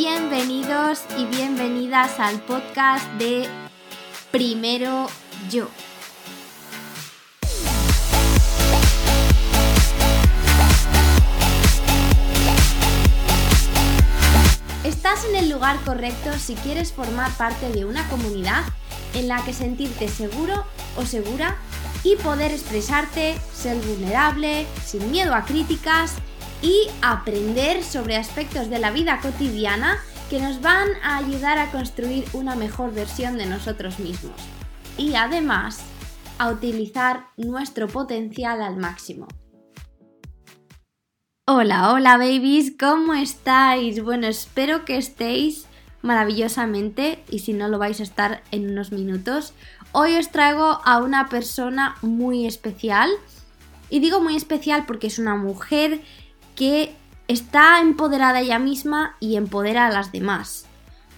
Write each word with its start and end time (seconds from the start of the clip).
Bienvenidos 0.00 1.00
y 1.18 1.24
bienvenidas 1.24 2.20
al 2.20 2.40
podcast 2.42 3.04
de 3.14 3.48
Primero 4.30 5.08
Yo. 5.50 5.66
Estás 14.84 15.24
en 15.24 15.34
el 15.34 15.50
lugar 15.50 15.76
correcto 15.84 16.30
si 16.38 16.54
quieres 16.54 16.92
formar 16.92 17.32
parte 17.32 17.68
de 17.72 17.84
una 17.84 18.08
comunidad 18.08 18.62
en 19.14 19.26
la 19.26 19.44
que 19.44 19.52
sentirte 19.52 20.06
seguro 20.06 20.64
o 20.96 21.04
segura 21.04 21.56
y 22.04 22.14
poder 22.14 22.52
expresarte, 22.52 23.36
ser 23.52 23.76
vulnerable, 23.78 24.64
sin 24.86 25.10
miedo 25.10 25.34
a 25.34 25.44
críticas 25.44 26.14
y 26.62 26.88
aprender 27.02 27.84
sobre 27.84 28.16
aspectos 28.16 28.68
de 28.70 28.78
la 28.78 28.90
vida 28.90 29.20
cotidiana 29.20 29.98
que 30.30 30.40
nos 30.40 30.60
van 30.60 30.88
a 31.02 31.16
ayudar 31.16 31.58
a 31.58 31.70
construir 31.70 32.24
una 32.32 32.54
mejor 32.54 32.92
versión 32.92 33.38
de 33.38 33.46
nosotros 33.46 33.98
mismos. 33.98 34.36
Y 34.96 35.14
además, 35.14 35.80
a 36.38 36.50
utilizar 36.50 37.28
nuestro 37.36 37.88
potencial 37.88 38.62
al 38.62 38.76
máximo. 38.76 39.26
Hola, 41.46 41.92
hola 41.92 42.18
babies, 42.18 42.74
¿cómo 42.78 43.14
estáis? 43.14 44.02
Bueno, 44.02 44.26
espero 44.26 44.84
que 44.84 44.98
estéis 44.98 45.66
maravillosamente 46.02 47.24
y 47.30 47.40
si 47.40 47.54
no 47.54 47.68
lo 47.68 47.78
vais 47.78 48.00
a 48.00 48.02
estar 48.02 48.42
en 48.50 48.70
unos 48.70 48.92
minutos. 48.92 49.54
Hoy 49.92 50.16
os 50.16 50.30
traigo 50.30 50.80
a 50.84 50.98
una 50.98 51.28
persona 51.28 51.96
muy 52.02 52.46
especial 52.46 53.10
y 53.88 54.00
digo 54.00 54.20
muy 54.20 54.36
especial 54.36 54.84
porque 54.86 55.06
es 55.06 55.18
una 55.18 55.36
mujer 55.36 56.02
que 56.58 56.96
está 57.28 57.80
empoderada 57.80 58.40
ella 58.40 58.58
misma 58.58 59.16
y 59.20 59.36
empodera 59.36 59.86
a 59.86 59.90
las 59.90 60.10
demás. 60.10 60.66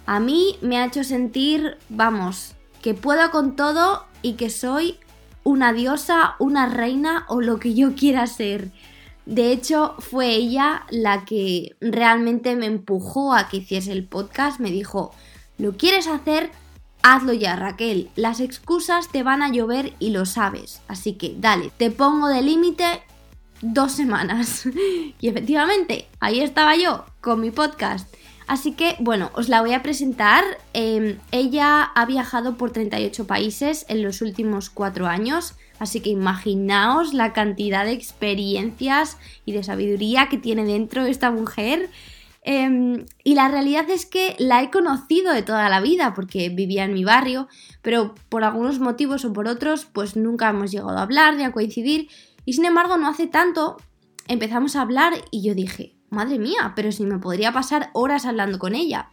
A 0.05 0.21
mí 0.21 0.59
me 0.61 0.77
ha 0.77 0.85
hecho 0.85 1.03
sentir, 1.03 1.79
vamos, 1.89 2.57
que 2.83 2.93
puedo 2.93 3.31
con 3.31 3.57
todo 3.57 4.05
y 4.21 4.35
que 4.35 4.51
soy 4.51 4.99
una 5.43 5.73
diosa, 5.73 6.35
una 6.41 6.67
reina 6.67 7.25
o 7.29 7.41
lo 7.41 7.59
que 7.59 7.73
yo 7.73 7.95
quiera 7.95 8.27
ser. 8.27 8.71
De 9.25 9.51
hecho, 9.51 9.95
fue 9.99 10.29
ella 10.35 10.85
la 10.91 11.25
que 11.25 11.75
realmente 11.81 12.55
me 12.55 12.67
empujó 12.67 13.33
a 13.33 13.49
que 13.49 13.57
hiciese 13.59 13.93
el 13.93 14.05
podcast. 14.05 14.61
Me 14.61 14.71
dijo, 14.71 15.13
¿lo 15.57 15.79
quieres 15.79 16.07
hacer? 16.07 16.51
Hazlo 17.03 17.33
ya, 17.33 17.57
Raquel. 17.57 18.11
Las 18.15 18.41
excusas 18.41 19.09
te 19.09 19.23
van 19.23 19.43
a 19.43 19.51
llover 19.51 19.95
y 20.01 20.11
lo 20.11 20.27
sabes. 20.27 20.83
Así 20.87 21.15
que 21.15 21.35
dale, 21.39 21.73
te 21.79 21.91
pongo 21.91 22.29
de 22.29 22.43
límite 22.43 23.03
dos 23.61 23.93
semanas. 23.93 24.69
y 25.21 25.29
efectivamente, 25.29 26.09
ahí 26.21 26.41
estaba 26.41 26.77
yo 26.77 27.05
con 27.21 27.41
mi 27.41 27.51
podcast. 27.51 28.13
Así 28.47 28.73
que, 28.73 28.97
bueno, 28.99 29.31
os 29.35 29.49
la 29.49 29.61
voy 29.61 29.75
a 29.75 29.83
presentar. 29.83 30.43
Em, 30.73 31.19
ella 31.31 31.85
ha 31.85 32.05
viajado 32.05 32.57
por 32.57 32.73
38 32.73 33.27
países 33.27 33.87
en 33.89 34.03
los 34.03 34.23
últimos 34.23 34.71
cuatro 34.71 35.07
años. 35.07 35.55
Así 35.79 36.01
que 36.01 36.11
imaginaos 36.11 37.15
la 37.15 37.33
cantidad 37.33 37.85
de 37.85 37.93
experiencias 37.93 39.19
y 39.45 39.53
de 39.53 39.63
sabiduría 39.63 40.29
que 40.29 40.37
tiene 40.37 40.65
dentro 40.65 41.07
esta 41.07 41.31
mujer. 41.31 41.91
Em, 42.43 43.05
y 43.23 43.35
la 43.35 43.49
realidad 43.49 43.89
es 43.91 44.07
que 44.07 44.35
la 44.39 44.63
he 44.63 44.71
conocido 44.71 45.33
de 45.33 45.43
toda 45.43 45.69
la 45.69 45.81
vida 45.81 46.15
porque 46.15 46.49
vivía 46.49 46.85
en 46.85 46.95
mi 46.95 47.05
barrio, 47.05 47.49
pero 47.83 48.15
por 48.31 48.45
algunos 48.45 48.81
motivos 48.81 49.25
o 49.25 49.33
por 49.33 49.47
otros, 49.47 49.85
pues 49.85 50.17
nunca 50.17 50.49
hemos 50.49 50.71
llegado 50.71 50.97
a 50.97 51.03
hablar 51.03 51.37
ni 51.37 51.45
a 51.45 51.53
coincidir. 51.53 52.09
Y 52.45 52.55
sin 52.55 52.65
embargo, 52.65 52.97
no 52.97 53.09
hace 53.09 53.27
tanto 53.27 53.77
empezamos 54.29 54.77
a 54.77 54.83
hablar 54.83 55.13
y 55.31 55.43
yo 55.43 55.55
dije, 55.55 55.97
madre 56.09 56.39
mía, 56.39 56.73
pero 56.77 56.93
si 56.93 57.05
me 57.05 57.19
podría 57.19 57.53
pasar 57.53 57.91
horas 57.93 58.27
hablando 58.27 58.59
con 58.59 58.75
ella. 58.75 59.11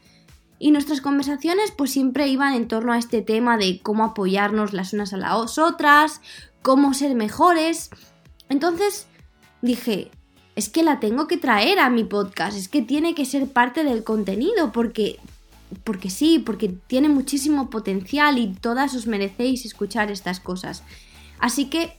Y 0.59 0.71
nuestras 0.71 1.01
conversaciones 1.01 1.71
pues 1.71 1.91
siempre 1.91 2.27
iban 2.27 2.53
en 2.53 2.67
torno 2.67 2.93
a 2.93 2.97
este 2.97 3.21
tema 3.21 3.57
de 3.57 3.79
cómo 3.81 4.03
apoyarnos 4.03 4.73
las 4.73 4.93
unas 4.93 5.13
a 5.13 5.17
las 5.17 5.57
otras, 5.57 6.21
cómo 6.61 6.93
ser 6.93 7.15
mejores. 7.15 7.89
Entonces 8.49 9.07
dije, 9.61 10.09
es 10.55 10.69
que 10.69 10.83
la 10.83 10.99
tengo 10.99 11.27
que 11.27 11.37
traer 11.37 11.79
a 11.79 11.89
mi 11.89 12.03
podcast, 12.03 12.57
es 12.57 12.67
que 12.67 12.81
tiene 12.81 13.13
que 13.13 13.25
ser 13.25 13.47
parte 13.47 13.83
del 13.83 14.03
contenido 14.03 14.71
porque 14.71 15.19
porque 15.83 16.09
sí, 16.09 16.39
porque 16.39 16.69
tiene 16.87 17.09
muchísimo 17.09 17.69
potencial 17.69 18.37
y 18.37 18.53
todas 18.53 18.95
os 18.95 19.05
merecéis 19.05 19.65
escuchar 19.65 20.09
estas 20.11 20.39
cosas. 20.39 20.83
Así 21.39 21.69
que 21.69 21.96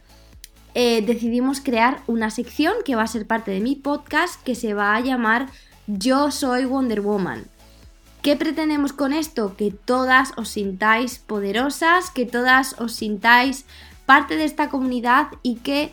eh, 0.80 1.02
decidimos 1.02 1.60
crear 1.60 2.04
una 2.06 2.30
sección 2.30 2.72
que 2.84 2.94
va 2.94 3.02
a 3.02 3.08
ser 3.08 3.26
parte 3.26 3.50
de 3.50 3.58
mi 3.58 3.74
podcast 3.74 4.40
que 4.44 4.54
se 4.54 4.74
va 4.74 4.94
a 4.94 5.00
llamar 5.00 5.50
Yo 5.88 6.30
soy 6.30 6.66
Wonder 6.66 7.00
Woman. 7.00 7.46
¿Qué 8.22 8.36
pretendemos 8.36 8.92
con 8.92 9.12
esto? 9.12 9.56
Que 9.56 9.72
todas 9.72 10.34
os 10.36 10.50
sintáis 10.50 11.18
poderosas, 11.18 12.12
que 12.12 12.26
todas 12.26 12.80
os 12.80 12.92
sintáis 12.92 13.64
parte 14.06 14.36
de 14.36 14.44
esta 14.44 14.68
comunidad 14.68 15.30
y 15.42 15.56
que 15.56 15.92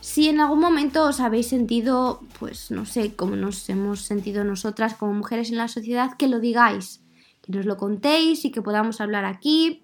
si 0.00 0.30
en 0.30 0.40
algún 0.40 0.60
momento 0.60 1.04
os 1.04 1.20
habéis 1.20 1.48
sentido, 1.48 2.22
pues 2.38 2.70
no 2.70 2.86
sé, 2.86 3.14
como 3.14 3.36
nos 3.36 3.68
hemos 3.68 4.00
sentido 4.00 4.42
nosotras 4.42 4.94
como 4.94 5.12
mujeres 5.12 5.50
en 5.50 5.58
la 5.58 5.68
sociedad, 5.68 6.16
que 6.16 6.28
lo 6.28 6.40
digáis, 6.40 7.02
que 7.42 7.52
nos 7.52 7.66
lo 7.66 7.76
contéis 7.76 8.46
y 8.46 8.50
que 8.50 8.62
podamos 8.62 9.02
hablar 9.02 9.26
aquí. 9.26 9.82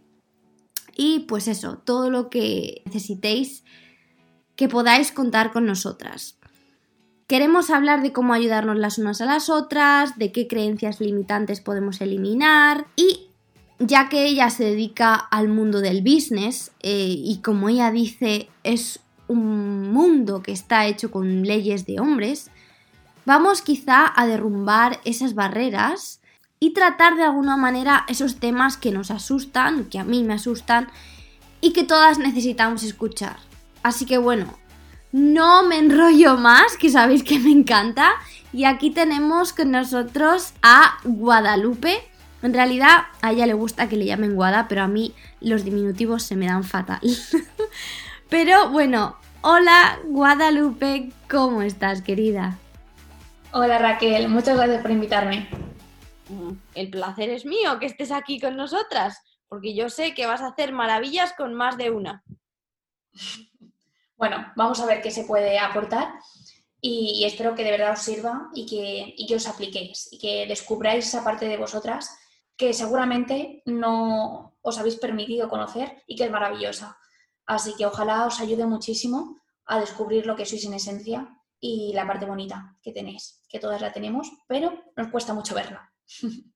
Y 0.97 1.27
pues 1.29 1.47
eso, 1.47 1.77
todo 1.85 2.09
lo 2.09 2.31
que 2.31 2.81
necesitéis 2.87 3.65
que 4.61 4.69
podáis 4.69 5.11
contar 5.11 5.53
con 5.53 5.65
nosotras. 5.65 6.37
Queremos 7.27 7.71
hablar 7.71 8.03
de 8.03 8.13
cómo 8.13 8.35
ayudarnos 8.35 8.77
las 8.77 8.99
unas 8.99 9.23
a 9.23 9.25
las 9.25 9.49
otras, 9.49 10.19
de 10.19 10.33
qué 10.33 10.49
creencias 10.49 11.01
limitantes 11.01 11.63
podemos 11.63 12.03
eliminar 12.03 12.87
y 12.95 13.31
ya 13.79 14.11
que 14.11 14.27
ella 14.27 14.51
se 14.51 14.65
dedica 14.65 15.15
al 15.15 15.49
mundo 15.49 15.81
del 15.81 16.03
business 16.03 16.73
eh, 16.81 17.15
y 17.17 17.41
como 17.43 17.71
ella 17.71 17.91
dice 17.91 18.51
es 18.63 19.01
un 19.29 19.93
mundo 19.93 20.43
que 20.43 20.53
está 20.53 20.87
hecho 20.87 21.11
con 21.11 21.45
leyes 21.45 21.87
de 21.87 21.99
hombres, 21.99 22.51
vamos 23.25 23.63
quizá 23.63 24.13
a 24.15 24.27
derrumbar 24.27 25.01
esas 25.07 25.35
barreras 25.35 26.21
y 26.59 26.75
tratar 26.75 27.17
de 27.17 27.23
alguna 27.23 27.57
manera 27.57 28.05
esos 28.09 28.37
temas 28.37 28.77
que 28.77 28.93
nos 28.93 29.11
asustan, 29.11 29.87
que 29.87 29.99
a 29.99 30.05
mí 30.05 30.23
me 30.23 30.35
asustan 30.35 30.89
y 31.63 31.73
que 31.73 31.85
todas 31.85 32.19
necesitamos 32.19 32.83
escuchar. 32.83 33.50
Así 33.83 34.07
que 34.07 34.19
bueno, 34.19 34.59
no 35.13 35.65
me 35.65 35.79
enrollo 35.79 36.37
más, 36.37 36.77
que 36.77 36.91
sabéis 36.91 37.25
que 37.25 37.39
me 37.39 37.51
encanta. 37.51 38.13
Y 38.53 38.65
aquí 38.65 38.91
tenemos 38.91 39.53
con 39.53 39.71
nosotros 39.71 40.55
a 40.63 40.99
Guadalupe. 41.05 41.99
En 42.43 42.55
realidad 42.55 43.07
a 43.23 43.33
ella 43.33 43.47
le 43.47 43.55
gusta 43.55 43.89
que 43.89 43.97
le 43.97 44.07
llamen 44.07 44.35
Guada, 44.35 44.67
pero 44.69 44.83
a 44.83 44.89
mí 44.89 45.15
los 45.41 45.65
diminutivos 45.65 46.23
se 46.23 46.37
me 46.37 46.47
dan 46.47 46.65
fatal. 46.65 47.01
pero 48.29 48.71
bueno, 48.71 49.17
hola 49.43 49.99
Guadalupe, 50.05 51.13
¿cómo 51.29 51.63
estás 51.63 52.03
querida? 52.03 52.59
Hola 53.53 53.79
Raquel, 53.79 54.29
muchas 54.29 54.57
gracias 54.57 54.81
por 54.81 54.91
invitarme. 54.91 55.49
El 56.75 56.91
placer 56.91 57.31
es 57.31 57.45
mío 57.45 57.79
que 57.81 57.87
estés 57.87 58.13
aquí 58.13 58.39
con 58.39 58.57
nosotras, 58.57 59.21
porque 59.49 59.75
yo 59.75 59.91
sé 59.91 60.15
que 60.15 60.27
vas 60.27 60.41
a 60.41 60.49
hacer 60.49 60.73
maravillas 60.73 61.33
con 61.33 61.55
más 61.55 61.77
de 61.77 61.91
una. 61.91 62.23
Bueno, 64.21 64.53
vamos 64.55 64.79
a 64.81 64.85
ver 64.85 65.01
qué 65.01 65.11
se 65.11 65.25
puede 65.25 65.59
aportar 65.59 66.13
y, 66.79 67.25
espero 67.25 67.55
que 67.55 67.65
de 67.65 67.71
verdad 67.71 67.95
os 67.95 68.01
sirva 68.01 68.51
y 68.53 68.67
que, 68.67 69.15
y 69.17 69.27
que 69.27 69.37
os 69.37 69.49
apliquéis 69.49 70.13
y 70.13 70.19
que 70.19 70.47
descubráis 70.47 71.07
esa 71.07 71.25
parte 71.25 71.49
de 71.49 71.57
vosotras 71.57 72.19
que 72.55 72.75
seguramente 72.75 73.63
no 73.65 74.59
os 74.61 74.79
habéis 74.79 74.97
permitido 74.97 75.49
conocer 75.49 76.03
y 76.07 76.17
que 76.17 76.25
es 76.25 76.31
maravillosa. 76.31 76.99
Así 77.47 77.75
que 77.79 77.87
ojalá 77.87 78.27
os 78.27 78.41
ayude 78.41 78.67
muchísimo 78.67 79.41
a 79.65 79.81
descubrir 79.81 80.27
lo 80.27 80.37
que 80.37 80.45
sois 80.45 80.67
en 80.67 80.75
esencia 80.75 81.35
y 81.59 81.95
la 81.95 82.07
parte 82.07 82.27
bonita 82.27 82.77
que 82.83 82.93
tenéis, 82.93 83.41
que 83.49 83.59
todas 83.59 83.81
la 83.81 83.91
tenemos, 83.91 84.31
pero 84.47 84.85
nos 84.97 85.09
cuesta 85.09 85.33
mucho 85.33 85.55
verla. 85.55 85.91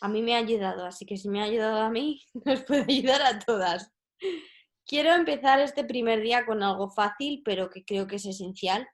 A 0.00 0.08
mí 0.08 0.20
me 0.20 0.34
ha 0.34 0.38
ayudado, 0.38 0.84
así 0.84 1.06
que 1.06 1.16
si 1.16 1.28
me 1.28 1.40
ha 1.40 1.44
ayudado 1.44 1.80
a 1.80 1.88
mí, 1.88 2.20
nos 2.44 2.64
puede 2.64 2.92
ayudar 2.92 3.22
a 3.22 3.38
todas. 3.38 3.92
Quiero 4.86 5.14
empezar 5.14 5.60
este 5.60 5.82
primer 5.84 6.20
día 6.20 6.44
con 6.44 6.62
algo 6.62 6.90
fácil, 6.90 7.42
pero 7.44 7.70
que 7.70 7.84
creo 7.84 8.06
que 8.06 8.16
es 8.16 8.26
esencial 8.26 8.86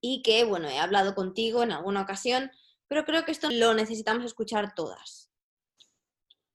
y 0.00 0.22
que, 0.22 0.44
bueno, 0.44 0.68
he 0.68 0.78
hablado 0.78 1.14
contigo 1.14 1.62
en 1.62 1.72
alguna 1.72 2.02
ocasión, 2.02 2.50
pero 2.86 3.04
creo 3.04 3.24
que 3.24 3.32
esto 3.32 3.50
lo 3.50 3.72
necesitamos 3.72 4.24
escuchar 4.24 4.74
todas. 4.74 5.30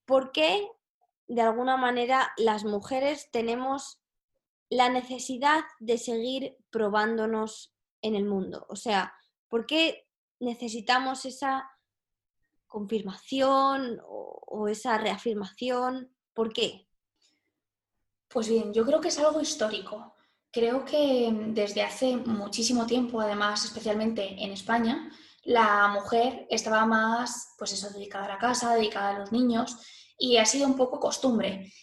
¿Por 0.05 0.31
qué, 0.31 0.67
de 1.27 1.41
alguna 1.41 1.77
manera, 1.77 2.31
las 2.37 2.63
mujeres 2.63 3.29
tenemos 3.31 3.99
la 4.69 4.89
necesidad 4.89 5.63
de 5.79 5.97
seguir 5.97 6.57
probándonos 6.69 7.73
en 8.03 8.15
el 8.15 8.25
mundo? 8.25 8.67
O 8.69 8.75
sea, 8.75 9.15
¿por 9.47 9.65
qué 9.65 10.07
necesitamos 10.39 11.25
esa 11.25 11.71
confirmación 12.67 13.99
o, 14.05 14.41
o 14.45 14.67
esa 14.67 14.97
reafirmación? 14.99 16.15
¿Por 16.33 16.53
qué? 16.53 16.87
Pues 18.31 18.47
bien, 18.47 18.73
yo 18.73 18.85
creo 18.85 19.01
que 19.01 19.09
es 19.09 19.19
algo 19.19 19.41
histórico. 19.41 20.15
Creo 20.51 20.85
que 20.85 21.29
desde 21.47 21.81
hace 21.81 22.15
muchísimo 22.15 22.85
tiempo, 22.85 23.19
además, 23.19 23.65
especialmente 23.65 24.25
en 24.43 24.51
España, 24.51 25.11
la 25.43 25.89
mujer 25.89 26.47
estaba 26.49 26.85
más, 26.85 27.55
pues 27.57 27.73
eso, 27.73 27.89
dedicada 27.89 28.25
a 28.25 28.29
la 28.29 28.37
casa, 28.37 28.75
dedicada 28.75 29.09
a 29.09 29.19
los 29.19 29.31
niños, 29.31 29.77
y 30.17 30.37
ha 30.37 30.45
sido 30.45 30.67
un 30.67 30.77
poco 30.77 30.99
costumbre. 30.99 31.73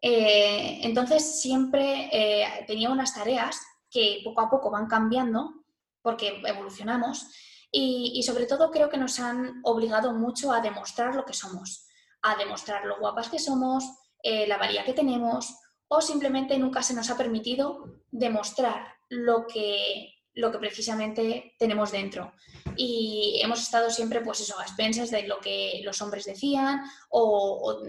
Eh, 0.00 0.80
entonces 0.82 1.40
siempre 1.40 2.08
eh, 2.12 2.64
tenía 2.66 2.90
unas 2.90 3.14
tareas 3.14 3.60
que 3.90 4.20
poco 4.24 4.40
a 4.40 4.50
poco 4.50 4.70
van 4.70 4.86
cambiando 4.86 5.64
porque 6.02 6.40
evolucionamos 6.46 7.26
y, 7.72 8.22
sobre 8.22 8.46
todo 8.46 8.70
creo 8.70 8.88
que 8.88 8.96
nos 8.96 9.18
han 9.18 9.60
obligado 9.64 10.12
mucho 10.12 10.52
a 10.52 10.60
demostrar 10.60 11.14
lo 11.16 11.24
que 11.24 11.34
somos, 11.34 11.86
a 12.22 12.36
demostrar 12.36 12.84
lo 12.86 12.98
guapas 13.00 13.28
que 13.28 13.38
somos, 13.40 13.84
eh, 14.22 14.46
la 14.46 14.56
valía 14.56 14.84
que 14.84 14.94
tenemos 14.94 15.58
o 15.88 16.00
simplemente 16.00 16.58
nunca 16.58 16.82
se 16.82 16.94
nos 16.94 17.10
ha 17.10 17.16
permitido 17.16 18.02
demostrar 18.10 18.94
lo 19.08 19.46
que, 19.46 20.14
lo 20.34 20.52
que 20.52 20.58
precisamente 20.58 21.54
tenemos 21.58 21.90
dentro. 21.92 22.32
Y 22.76 23.40
hemos 23.42 23.60
estado 23.60 23.90
siempre, 23.90 24.20
pues 24.20 24.40
eso, 24.40 24.58
a 24.58 24.62
expensas 24.62 25.10
de 25.10 25.26
lo 25.26 25.40
que 25.40 25.80
los 25.84 26.00
hombres 26.02 26.26
decían 26.26 26.82
o, 27.10 27.80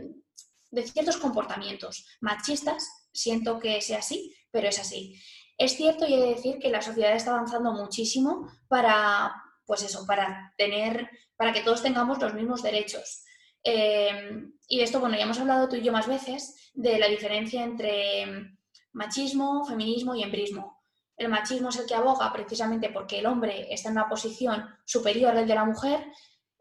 de 0.72 0.88
ciertos 0.88 1.18
comportamientos 1.18 2.06
machistas. 2.22 2.88
Siento 3.12 3.60
que 3.60 3.82
sea 3.82 4.00
así, 4.00 4.34
pero 4.52 4.70
es 4.70 4.80
así. 4.80 5.22
Es 5.58 5.76
cierto 5.76 6.08
y 6.08 6.14
he 6.14 6.20
de 6.20 6.36
decir 6.36 6.60
que 6.60 6.70
la 6.70 6.82
sociedad 6.82 7.14
está 7.14 7.32
avanzando 7.32 7.74
muchísimo 7.74 8.50
para, 8.70 9.34
pues 9.66 9.84
eso, 9.84 10.06
para 10.06 10.54
tener, 10.58 11.10
para 11.36 11.52
que 11.52 11.62
todos 11.62 11.84
tengamos 11.84 12.20
los 12.20 12.34
mismos 12.34 12.64
derechos. 12.64 13.24
Eh, 13.64 14.48
y 14.68 14.82
esto, 14.82 15.00
bueno, 15.00 15.18
ya 15.18 15.24
hemos 15.24 15.40
hablado 15.40 15.68
tú 15.68 15.76
y 15.76 15.82
yo 15.82 15.92
más 15.92 16.08
veces 16.08 16.72
de 16.74 17.00
la 17.00 17.08
diferencia 17.08 17.64
entre 17.64 18.56
machismo, 18.94 19.66
feminismo 19.66 20.16
y 20.16 20.24
embrismo. 20.24 20.80
El 21.18 21.30
machismo 21.30 21.70
es 21.70 21.78
el 21.78 21.86
que 21.86 21.96
aboga 21.96 22.32
precisamente 22.32 22.90
porque 22.90 23.20
el 23.20 23.26
hombre 23.26 23.68
está 23.74 23.90
en 23.90 23.96
una 23.96 24.08
posición 24.08 24.66
superior 24.86 25.36
al 25.36 25.48
de 25.48 25.56
la 25.56 25.66
mujer, 25.66 26.06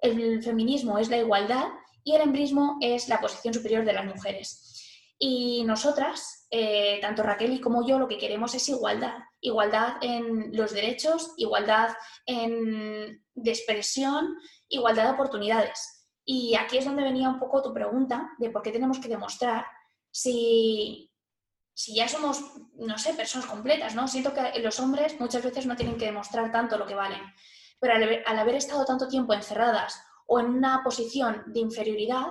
el 0.00 0.42
feminismo 0.42 0.98
es 0.98 1.08
la 1.08 1.18
igualdad 1.18 1.66
y 2.02 2.14
el 2.14 2.22
embrismo 2.22 2.78
es 2.80 3.08
la 3.08 3.20
posición 3.20 3.54
superior 3.54 3.84
de 3.84 3.92
las 3.92 4.06
mujeres. 4.06 4.68
Y 5.18 5.64
nosotras, 5.64 6.46
eh, 6.50 6.98
tanto 7.00 7.22
Raquel 7.22 7.52
y 7.52 7.60
como 7.60 7.86
yo, 7.86 7.98
lo 7.98 8.06
que 8.06 8.18
queremos 8.18 8.54
es 8.54 8.68
igualdad. 8.68 9.14
Igualdad 9.40 9.96
en 10.00 10.56
los 10.56 10.72
derechos, 10.72 11.32
igualdad 11.36 11.90
en, 12.26 13.24
de 13.34 13.50
expresión, 13.50 14.36
igualdad 14.68 15.04
de 15.04 15.10
oportunidades. 15.10 15.97
Y 16.30 16.54
aquí 16.56 16.76
es 16.76 16.84
donde 16.84 17.02
venía 17.02 17.30
un 17.30 17.38
poco 17.38 17.62
tu 17.62 17.72
pregunta 17.72 18.32
de 18.36 18.50
por 18.50 18.60
qué 18.60 18.70
tenemos 18.70 18.98
que 18.98 19.08
demostrar 19.08 19.64
si 20.10 21.08
si 21.78 21.94
ya 21.94 22.08
somos, 22.08 22.42
no 22.74 22.98
sé, 22.98 23.14
personas 23.14 23.46
completas, 23.46 23.94
¿no? 23.94 24.08
Siento 24.08 24.34
que 24.34 24.58
los 24.58 24.80
hombres 24.80 25.14
muchas 25.20 25.44
veces 25.44 25.64
no 25.64 25.76
tienen 25.76 25.96
que 25.96 26.06
demostrar 26.06 26.50
tanto 26.50 26.76
lo 26.76 26.86
que 26.86 26.96
valen, 26.96 27.22
pero 27.78 27.94
al, 27.94 28.38
haber 28.40 28.56
estado 28.56 28.84
tanto 28.84 29.06
tiempo 29.06 29.32
encerradas 29.32 30.02
o 30.26 30.40
en 30.40 30.46
una 30.46 30.82
posición 30.82 31.44
de 31.46 31.60
inferioridad, 31.60 32.26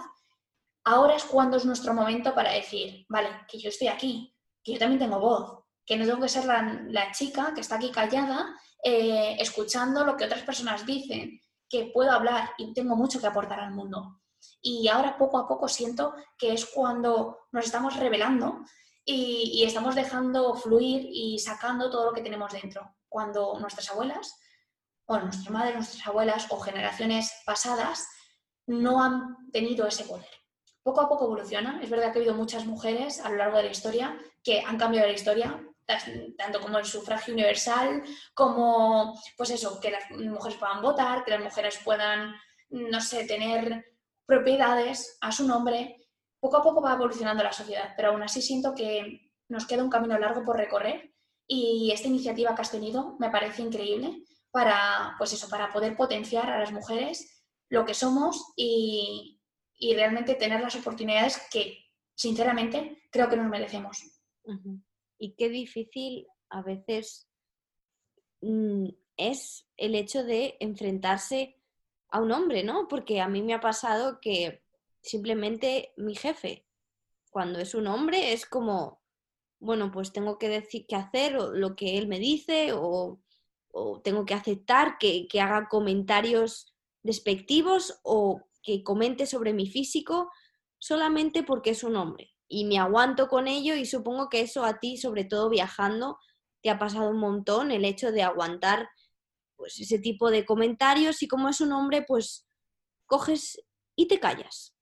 ahora 0.84 1.16
es 1.16 1.24
cuando 1.24 1.56
es 1.56 1.64
nuestro 1.64 1.94
momento 1.94 2.36
para 2.36 2.52
decir, 2.52 3.06
vale, 3.08 3.30
que 3.48 3.58
yo 3.58 3.70
estoy 3.70 3.88
aquí, 3.88 4.36
que 4.62 4.74
yo 4.74 4.80
también 4.80 5.00
tengo 5.00 5.18
voz, 5.18 5.64
que 5.86 5.96
no 5.96 6.06
tengo 6.06 6.20
que 6.20 6.28
ser 6.28 6.44
la, 6.44 7.12
chica 7.14 7.54
que 7.56 7.62
está 7.62 7.76
aquí 7.76 7.90
callada, 7.90 8.54
eh, 8.84 9.38
escuchando 9.40 10.04
lo 10.04 10.18
que 10.18 10.26
otras 10.26 10.42
personas 10.42 10.86
dicen, 10.86 11.40
que 11.70 11.92
puedo 11.94 12.12
hablar 12.12 12.52
y 12.58 12.74
tengo 12.74 12.96
mucho 12.96 13.20
que 13.20 13.28
aportar 13.28 13.60
al 13.60 13.72
mundo. 13.72 14.22
Y 14.62 14.88
ahora 14.88 15.18
poco 15.18 15.38
a 15.38 15.48
poco 15.48 15.68
siento 15.68 16.14
que 16.38 16.54
es 16.54 16.66
cuando 16.66 17.40
nos 17.52 17.66
estamos 17.66 17.98
revelando 17.98 18.62
y, 19.06 19.64
estamos 19.64 19.96
dejando 19.96 20.54
fluir 20.56 21.08
y 21.10 21.40
sacando 21.40 21.90
todo 21.90 22.06
lo 22.06 22.14
que 22.14 22.22
tenemos 22.22 22.52
dentro. 22.52 22.96
Cuando 23.08 23.58
nuestras 23.60 23.90
abuelas, 23.90 24.38
o 25.06 25.18
nuestras 25.20 25.50
madres, 25.50 25.76
nuestras 25.76 26.08
abuelas 26.08 26.48
o 26.50 26.60
generaciones 26.60 27.32
pasadas 27.46 28.08
no 28.66 29.02
han 29.02 29.50
tenido 29.52 29.88
ese 29.88 30.04
poder. 30.04 30.28
Poco 30.84 31.02
a 31.02 31.10
poco 31.10 31.26
evoluciona. 31.26 31.82
Es 31.82 31.90
verdad 31.90 32.12
que 32.12 32.20
ha 32.20 32.22
habido 32.22 32.36
muchas 32.36 32.66
mujeres 32.66 33.22
a 33.22 33.30
lo 33.30 33.38
largo 33.38 33.58
de 33.58 33.64
la 33.64 33.72
historia 33.72 34.18
que 34.44 34.62
han 34.62 34.78
cambiado 34.78 35.08
la 35.08 35.14
historia, 35.14 35.67
tanto 36.38 36.60
como 36.60 36.78
el 36.78 36.86
sufragio 36.86 37.34
universal, 37.34 38.04
como 38.34 39.20
pues 39.38 39.52
eso, 39.52 39.80
que 39.80 39.92
las 39.92 40.10
mujeres 40.12 40.58
puedan 40.58 40.82
votar, 40.82 41.24
que 41.24 41.32
las 41.32 41.44
mujeres 41.44 41.80
puedan, 41.84 42.36
no 42.70 43.02
sé, 43.02 43.26
tener 43.26 43.86
propiedades 44.26 45.18
a 45.22 45.32
su 45.32 45.48
nombre 45.48 45.98
poco 46.40 46.58
a 46.58 46.64
poco 46.64 46.82
va 46.82 46.94
evolucionando 46.94 47.44
la 47.44 47.52
sociedad, 47.52 47.94
pero 47.96 48.10
aún 48.10 48.22
así 48.22 48.42
siento 48.42 48.76
que 48.76 49.32
nos 49.50 49.66
queda 49.66 49.84
un 49.84 49.90
camino 49.90 50.18
largo 50.20 50.44
por 50.44 50.58
recorrer 50.58 51.14
y 51.48 51.92
esta 51.94 52.08
iniciativa 52.08 52.54
que 52.54 52.62
has 52.62 52.72
tenido 52.72 53.16
me 53.20 53.30
parece 53.30 53.62
increíble 53.62 54.24
para, 54.52 55.16
pues 55.18 55.34
eso, 55.34 55.50
para 55.50 55.72
poder 55.72 55.96
potenciar 55.96 56.50
a 56.50 56.60
las 56.60 56.72
mujeres 56.72 57.44
lo 57.70 57.86
que 57.86 57.94
somos 57.94 58.54
y, 58.56 59.34
realmente 59.96 60.34
tener 60.34 60.60
las 60.62 60.76
oportunidades 60.76 61.40
que, 61.52 61.78
sinceramente, 62.16 63.04
creo 63.12 63.30
que 63.30 63.38
nos 63.38 63.48
merecemos. 63.48 64.02
Y 65.18 65.34
qué 65.34 65.50
difícil 65.50 66.28
a 66.50 66.62
veces 66.62 67.28
mm, 68.42 68.90
es 69.18 69.68
el 69.78 69.96
hecho 69.96 70.24
de 70.24 70.58
enfrentarse 70.60 71.58
a 72.10 72.22
un 72.22 72.32
hombre, 72.32 72.64
¿no? 72.64 72.88
Porque 72.88 73.20
a 73.22 73.28
mí 73.28 73.42
me 73.42 73.54
ha 73.54 73.60
pasado 73.60 74.20
que 74.22 74.62
simplemente 75.02 75.94
mi 75.98 76.16
jefe. 76.16 76.66
Cuando 77.30 77.60
es 77.60 77.76
un 77.76 77.88
hombre 77.88 78.34
es 78.34 78.46
como, 78.46 79.02
bueno, 79.60 79.92
pues 79.92 80.14
tengo 80.14 80.38
que 80.38 80.50
decir 80.50 80.86
qué 80.88 80.96
hacer 80.96 81.34
lo 81.34 81.76
que 81.76 81.98
él 81.98 82.08
me 82.08 82.20
dice 82.20 82.72
o, 82.74 83.20
tengo 84.04 84.26
que 84.26 84.34
aceptar 84.34 84.98
que, 84.98 85.28
que, 85.28 85.40
haga 85.40 85.68
comentarios 85.70 86.74
despectivos 87.04 88.00
o 88.02 88.42
que 88.64 88.82
comente 88.82 89.28
sobre 89.28 89.54
mi 89.54 89.68
físico 89.68 90.32
solamente 90.80 91.44
porque 91.44 91.72
es 91.72 91.84
un 91.84 91.96
hombre. 91.96 92.37
Y 92.48 92.66
me 92.66 92.80
aguanto 92.80 93.28
con 93.28 93.48
ello 93.48 93.76
y 93.76 93.86
supongo 93.86 94.30
que 94.30 94.42
eso 94.42 94.64
a 94.64 94.80
ti, 94.80 94.98
sobre 94.98 95.26
todo 95.26 95.50
viajando, 95.50 96.18
te 96.62 96.70
ha 96.70 96.80
pasado 96.80 97.10
un 97.10 97.20
montón 97.20 97.72
el 97.72 97.86
hecho 97.86 98.12
de 98.12 98.24
aguantar 98.24 98.90
pues 99.56 99.80
ese 99.80 100.00
tipo 100.00 100.30
de 100.30 100.46
comentarios 100.46 101.22
y 101.24 101.28
como 101.28 101.50
es 101.50 101.62
un 101.62 101.72
hombre, 101.74 102.04
pues 102.08 102.48
coges 103.06 103.60
y 103.96 104.08
te 104.08 104.20
callas. 104.20 104.74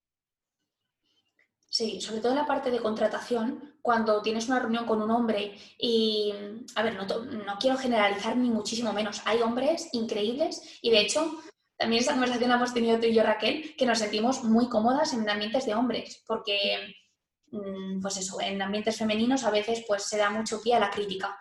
Sí, 1.69 1.99
sobre 1.99 2.21
todo 2.21 2.35
la 2.35 2.45
parte 2.45 2.71
de 2.71 2.79
contratación, 2.79 3.77
cuando 3.81 4.21
tienes 4.21 4.47
una 4.47 4.59
reunión 4.59 4.85
con 4.85 5.01
un 5.01 5.11
hombre 5.11 5.57
y, 5.77 6.33
a 6.75 6.83
ver, 6.83 6.95
no, 6.95 7.57
quiero 7.59 7.77
generalizar 7.77 8.37
ni 8.37 8.49
muchísimo 8.49 8.93
menos, 8.93 9.21
hay 9.25 9.41
hombres 9.41 9.89
increíbles 9.91 10.79
y 10.81 10.91
de 10.91 11.01
hecho 11.01 11.37
también 11.77 11.99
esta 11.99 12.13
conversación 12.13 12.49
la 12.49 12.55
hemos 12.55 12.73
tenido 12.73 12.97
tú 12.97 13.07
y 13.07 13.13
yo, 13.13 13.23
Raquel, 13.23 13.75
que 13.75 13.85
nos 13.85 13.99
sentimos 13.99 14.43
muy 14.45 14.69
cómodas 14.69 15.13
en 15.13 15.29
ambientes 15.29 15.65
de 15.65 15.75
hombres, 15.75 16.23
porque, 16.25 16.95
pues 18.01 18.17
eso, 18.17 18.39
en 18.41 18.61
ambientes 18.61 18.97
femeninos 18.97 19.43
a 19.43 19.51
veces 19.51 19.83
pues 19.87 20.03
se 20.03 20.17
da 20.17 20.29
mucho 20.29 20.61
pie 20.61 20.75
a 20.75 20.79
la 20.79 20.91
crítica. 20.91 21.37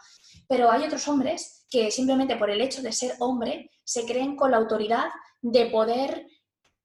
Pero 0.48 0.70
hay 0.70 0.84
otros 0.84 1.06
hombres 1.08 1.66
que 1.70 1.90
simplemente 1.90 2.36
por 2.36 2.50
el 2.50 2.60
hecho 2.60 2.82
de 2.82 2.92
ser 2.92 3.14
hombre 3.18 3.70
se 3.82 4.04
creen 4.04 4.36
con 4.36 4.50
la 4.50 4.58
autoridad 4.58 5.06
de 5.40 5.66
poder 5.66 6.26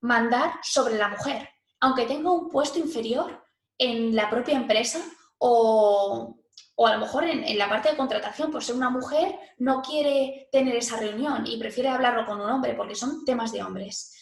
mandar 0.02 0.54
sobre 0.64 0.98
la 0.98 1.10
mujer 1.10 1.50
aunque 1.80 2.06
tenga 2.06 2.32
un 2.32 2.50
puesto 2.50 2.80
inferior 2.80 3.44
en 3.78 4.16
la 4.16 4.30
propia 4.30 4.58
empresa 4.58 5.00
o, 5.38 6.36
a 6.78 6.94
lo 6.94 7.00
mejor 7.00 7.24
en, 7.26 7.58
la 7.58 7.70
parte 7.70 7.92
de 7.92 7.98
contratación, 7.98 8.52
por 8.52 8.64
ser 8.64 8.76
una 8.76 8.90
mujer, 8.90 9.36
no 9.58 9.82
quiere 9.82 10.50
tener 10.52 10.76
esa 10.76 10.98
reunión 10.98 11.46
y 11.48 11.58
prefiere 11.58 11.90
hablarlo 11.90 12.26
con 12.26 12.42
un 12.42 12.50
hombre 12.50 12.74
porque 12.74 12.96
son 12.96 13.24
temas 13.26 13.52
de 13.52 13.64
hombres. 13.64 14.16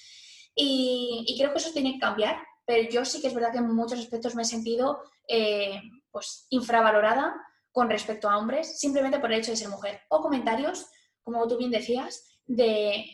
Y, 0.56 1.36
creo 1.38 1.52
que 1.52 1.60
eso 1.60 1.72
tiene 1.72 1.94
que 1.94 2.00
cambiar, 2.00 2.38
pero 2.68 2.90
yo 2.90 3.06
sí 3.06 3.22
que 3.22 3.28
es 3.28 3.34
verdad 3.34 3.54
que 3.54 3.60
en 3.60 3.74
muchos 3.74 3.98
aspectos 3.98 4.36
me 4.36 4.42
he 4.42 4.46
sentido 4.46 5.02
eh, 5.28 5.82
pues 6.12 6.48
infravalorada 6.50 7.34
con 7.72 7.90
respecto 7.90 8.30
a 8.30 8.38
hombres, 8.38 8.80
simplemente 8.80 9.20
por 9.20 9.32
el 9.32 9.40
hecho 9.40 9.52
de 9.52 9.58
ser 9.58 9.70
mujer. 9.70 10.02
O 10.10 10.22
comentarios, 10.22 10.86
como 11.24 11.48
tú 11.48 11.58
bien 11.58 11.72
decías, 11.72 12.42
de, 12.46 13.06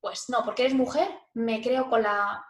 pues 0.00 0.24
no, 0.28 0.44
porque 0.44 0.62
eres 0.62 0.74
mujer, 0.74 1.08
me 1.34 1.60
creo 1.60 1.90
con 1.90 2.02
la 2.04 2.42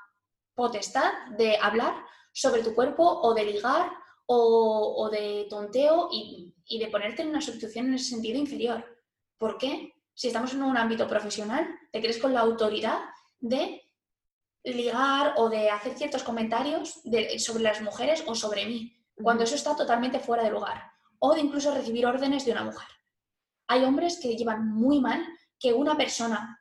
potestad 0.54 1.10
de 1.36 1.58
hablar 1.60 1.94
sobre 2.32 2.62
tu 2.62 2.74
cuerpo 2.74 3.02
o 3.02 3.34
de 3.34 3.44
ligar 3.44 3.90
o, 4.26 5.08
de 5.10 5.46
tonteo 5.50 6.08
y, 6.12 6.54
de 6.78 6.88
ponerte 6.88 7.22
en 7.22 7.28
una 7.30 7.40
situación 7.40 7.86
en 7.86 7.94
ese 7.94 8.10
sentido 8.10 8.38
inferior. 8.38 8.84
¿Por 9.38 9.58
qué? 9.58 9.94
Si 10.14 10.28
estamos 10.28 10.52
en 10.52 10.62
un 10.62 10.76
ámbito 10.76 11.08
profesional, 11.08 11.66
te 11.90 12.00
crees 12.00 12.18
con 12.18 12.34
la 12.34 12.40
autoridad 12.40 12.98
de 13.40 13.82
ligar 14.72 15.34
o 15.36 15.48
de 15.48 15.70
hacer 15.70 15.94
ciertos 15.94 16.22
comentarios 16.22 17.00
sobre 17.38 17.62
las 17.62 17.80
mujeres 17.82 18.24
o 18.26 18.34
sobre 18.34 18.66
mí, 18.66 18.96
cuando 19.14 19.44
eso 19.44 19.54
está 19.54 19.76
totalmente 19.76 20.18
fuera 20.18 20.42
de 20.42 20.50
lugar, 20.50 20.90
o 21.18 21.34
de 21.34 21.40
incluso 21.40 21.72
recibir 21.72 22.06
órdenes 22.06 22.44
de 22.44 22.52
una 22.52 22.64
mujer. 22.64 22.88
Hay 23.68 23.84
hombres 23.84 24.18
que 24.20 24.36
llevan 24.36 24.68
muy 24.68 25.00
mal 25.00 25.24
que 25.58 25.72
una 25.72 25.96
persona, 25.96 26.60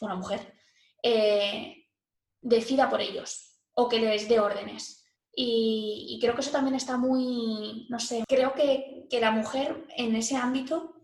una 0.00 0.14
mujer, 0.14 0.54
eh, 1.02 1.86
decida 2.40 2.88
por 2.88 3.00
ellos 3.00 3.60
o 3.74 3.88
que 3.88 3.98
les 3.98 4.28
dé 4.28 4.40
órdenes. 4.40 5.04
Y, 5.34 6.18
creo 6.20 6.34
que 6.34 6.40
eso 6.40 6.50
también 6.50 6.76
está 6.76 6.96
muy, 6.96 7.86
no 7.90 8.00
sé, 8.00 8.24
creo 8.26 8.54
que, 8.54 8.94
la 9.20 9.30
mujer 9.30 9.86
en 9.96 10.16
ese 10.16 10.36
ámbito 10.36 10.94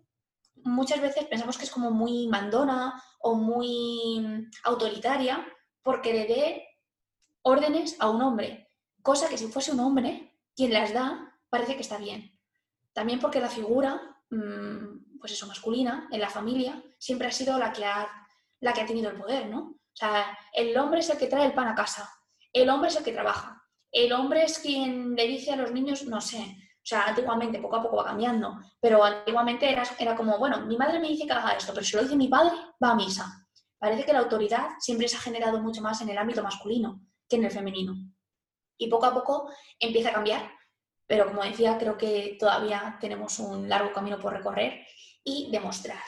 muchas 0.64 1.00
veces 1.00 1.24
pensamos 1.26 1.56
que 1.56 1.64
es 1.64 1.70
como 1.70 1.90
muy 1.90 2.26
mandona 2.28 3.02
o 3.20 3.34
muy 3.34 4.48
autoritaria 4.64 5.46
porque 5.82 6.12
le 6.12 6.26
dé 6.26 6.68
órdenes 7.42 7.96
a 8.00 8.08
un 8.08 8.22
hombre, 8.22 8.68
cosa 9.02 9.28
que 9.28 9.38
si 9.38 9.48
fuese 9.48 9.72
un 9.72 9.80
hombre 9.80 10.32
quien 10.54 10.72
las 10.72 10.92
da, 10.92 11.38
parece 11.48 11.74
que 11.74 11.82
está 11.82 11.98
bien. 11.98 12.38
También 12.92 13.20
porque 13.20 13.40
la 13.40 13.48
figura, 13.48 14.00
mm, 14.30 15.18
pues 15.18 15.32
eso, 15.32 15.46
masculina, 15.46 16.08
en 16.10 16.20
la 16.20 16.30
familia, 16.30 16.82
siempre 16.98 17.28
ha 17.28 17.32
sido 17.32 17.58
la 17.58 17.72
que 17.72 17.84
ha, 17.84 18.08
la 18.60 18.72
que 18.72 18.82
ha 18.82 18.86
tenido 18.86 19.10
el 19.10 19.16
poder, 19.16 19.48
¿no? 19.48 19.60
O 19.60 19.96
sea, 19.96 20.38
el 20.52 20.76
hombre 20.76 21.00
es 21.00 21.10
el 21.10 21.18
que 21.18 21.26
trae 21.26 21.46
el 21.46 21.54
pan 21.54 21.68
a 21.68 21.74
casa, 21.74 22.08
el 22.52 22.68
hombre 22.70 22.88
es 22.88 22.96
el 22.96 23.04
que 23.04 23.12
trabaja, 23.12 23.62
el 23.90 24.12
hombre 24.12 24.44
es 24.44 24.58
quien 24.58 25.14
le 25.14 25.26
dice 25.26 25.52
a 25.52 25.56
los 25.56 25.72
niños, 25.72 26.04
no 26.04 26.20
sé, 26.20 26.56
o 26.82 26.84
sea, 26.84 27.04
antiguamente, 27.04 27.60
poco 27.60 27.76
a 27.76 27.82
poco 27.82 27.96
va 27.96 28.04
cambiando, 28.06 28.58
pero 28.80 29.04
antiguamente 29.04 29.70
era, 29.70 29.84
era 29.98 30.16
como, 30.16 30.38
bueno, 30.38 30.62
mi 30.66 30.76
madre 30.76 30.98
me 30.98 31.08
dice 31.08 31.26
que 31.26 31.32
haga 31.32 31.52
esto, 31.52 31.72
pero 31.72 31.86
si 31.86 31.94
lo 31.94 32.02
dice 32.02 32.16
mi 32.16 32.28
padre, 32.28 32.56
va 32.82 32.90
a 32.90 32.94
misa. 32.96 33.41
Parece 33.82 34.04
que 34.04 34.12
la 34.12 34.20
autoridad 34.20 34.68
siempre 34.78 35.08
se 35.08 35.16
ha 35.16 35.20
generado 35.20 35.60
mucho 35.60 35.82
más 35.82 36.00
en 36.02 36.08
el 36.08 36.16
ámbito 36.16 36.40
masculino 36.40 37.04
que 37.28 37.34
en 37.34 37.46
el 37.46 37.50
femenino. 37.50 37.96
Y 38.78 38.86
poco 38.86 39.06
a 39.06 39.12
poco 39.12 39.50
empieza 39.80 40.10
a 40.10 40.12
cambiar, 40.12 40.52
pero 41.04 41.26
como 41.26 41.42
decía, 41.42 41.78
creo 41.78 41.98
que 41.98 42.36
todavía 42.38 42.96
tenemos 43.00 43.40
un 43.40 43.68
largo 43.68 43.92
camino 43.92 44.20
por 44.20 44.34
recorrer 44.34 44.86
y 45.24 45.50
demostrar. 45.50 45.98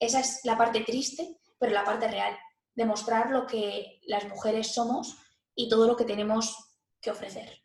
Esa 0.00 0.20
es 0.20 0.40
la 0.44 0.56
parte 0.56 0.80
triste, 0.80 1.36
pero 1.58 1.74
la 1.74 1.84
parte 1.84 2.08
real. 2.08 2.34
Demostrar 2.74 3.28
lo 3.30 3.46
que 3.46 4.00
las 4.06 4.26
mujeres 4.26 4.72
somos 4.72 5.18
y 5.54 5.68
todo 5.68 5.86
lo 5.86 5.96
que 5.96 6.06
tenemos 6.06 6.56
que 6.98 7.10
ofrecer. 7.10 7.62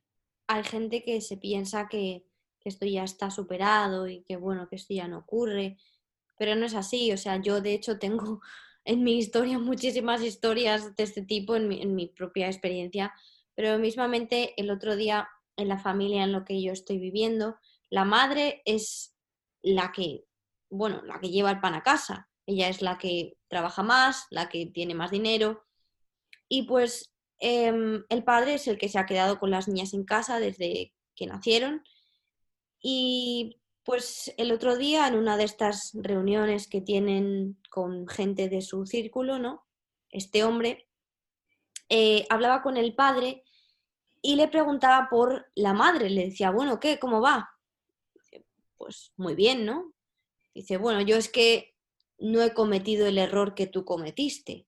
Hay 0.48 0.66
gente 0.66 1.06
que 1.06 1.22
se 1.22 1.38
piensa 1.38 1.88
que, 1.88 2.28
esto 2.66 2.86
ya 2.86 3.06
está 3.06 3.32
superado 3.32 4.10
y 4.10 4.24
que 4.24 4.36
bueno, 4.36 4.68
que 4.68 4.76
esto 4.76 4.94
ya 4.94 5.08
no 5.08 5.20
ocurre, 5.20 5.78
pero 6.38 6.54
no 6.54 6.66
es 6.66 6.76
así. 6.76 7.14
O 7.14 7.18
sea, 7.18 7.42
yo 7.42 7.62
de 7.62 7.74
hecho 7.74 7.98
tengo 7.98 8.42
en 8.86 9.04
mi 9.04 9.18
historia 9.18 9.60
muchísimas 9.60 10.22
historias 10.22 10.96
de 10.96 11.04
este 11.04 11.22
tipo 11.22 11.56
en 11.56 11.68
mi, 11.68 11.82
en 11.82 11.96
mi 11.96 12.08
propia 12.08 12.48
experiencia, 12.48 13.14
pero 13.56 13.78
mismamente 13.78 14.54
el 14.58 14.72
otro 14.72 14.96
día 14.96 15.28
en 15.56 15.68
la 15.68 15.78
familia 15.78 16.24
en 16.24 16.32
lo 16.32 16.46
que 16.46 16.62
yo 16.62 16.72
estoy 16.72 16.98
viviendo, 16.98 17.58
la 17.90 18.06
madre 18.06 18.62
es 18.66 19.16
la 19.62 19.92
que, 19.92 20.26
bueno, 20.70 21.02
la 21.04 21.20
que 21.20 21.30
lleva 21.30 21.52
el 21.52 21.60
pan 21.60 21.76
a 21.76 21.84
casa. 21.84 22.30
Ella 22.46 22.68
es 22.68 22.82
la 22.82 22.98
que 22.98 23.38
trabaja 23.48 23.84
más, 23.84 24.26
la 24.32 24.50
que 24.50 24.66
tiene 24.66 24.96
más 24.96 25.12
dinero. 25.12 25.64
Y 26.50 26.64
pues 26.64 27.14
em, 27.40 28.04
el 28.10 28.24
padre 28.24 28.56
es 28.56 28.68
el 28.68 28.78
que 28.78 28.90
se 28.90 28.98
ha 28.98 29.06
quedado 29.06 29.40
con 29.40 29.52
las 29.52 29.68
niñas 29.68 29.94
en 29.94 30.06
casa 30.06 30.40
desde 30.40 30.94
que 31.16 31.28
nacieron. 31.28 31.84
Y 32.82 33.62
pues 33.84 34.34
el 34.38 34.52
otro 34.52 34.78
día, 34.78 35.08
en 35.08 35.16
una 35.16 35.38
de 35.38 35.44
estas 35.44 35.92
reuniones 35.94 36.68
que 36.68 36.82
tienen 36.82 37.58
con 37.70 38.08
gente 38.08 38.50
de 38.50 38.62
su 38.62 38.86
círculo, 38.86 39.40
¿no? 39.40 39.66
Este 40.10 40.44
hombre 40.44 40.88
eh, 41.90 42.26
hablaba 42.30 42.62
con 42.62 42.78
el 42.78 42.96
padre 42.96 43.44
y 44.22 44.36
le 44.36 44.48
preguntaba 44.48 45.08
por 45.10 45.52
la 45.56 45.74
madre. 45.74 46.10
Le 46.10 46.26
decía, 46.26 46.52
bueno, 46.52 46.80
¿qué? 46.80 47.00
¿Cómo 47.00 47.22
va? 47.22 47.50
pues 48.84 49.14
muy 49.16 49.34
bien, 49.34 49.66
¿no? 49.66 49.94
Dice, 50.54 50.76
bueno, 50.76 51.00
yo 51.02 51.16
es 51.16 51.30
que 51.30 51.74
no 52.20 52.42
he 52.42 52.54
cometido 52.54 53.08
el 53.08 53.18
error 53.18 53.56
que 53.56 53.66
tú 53.66 53.86
cometiste. 53.86 54.68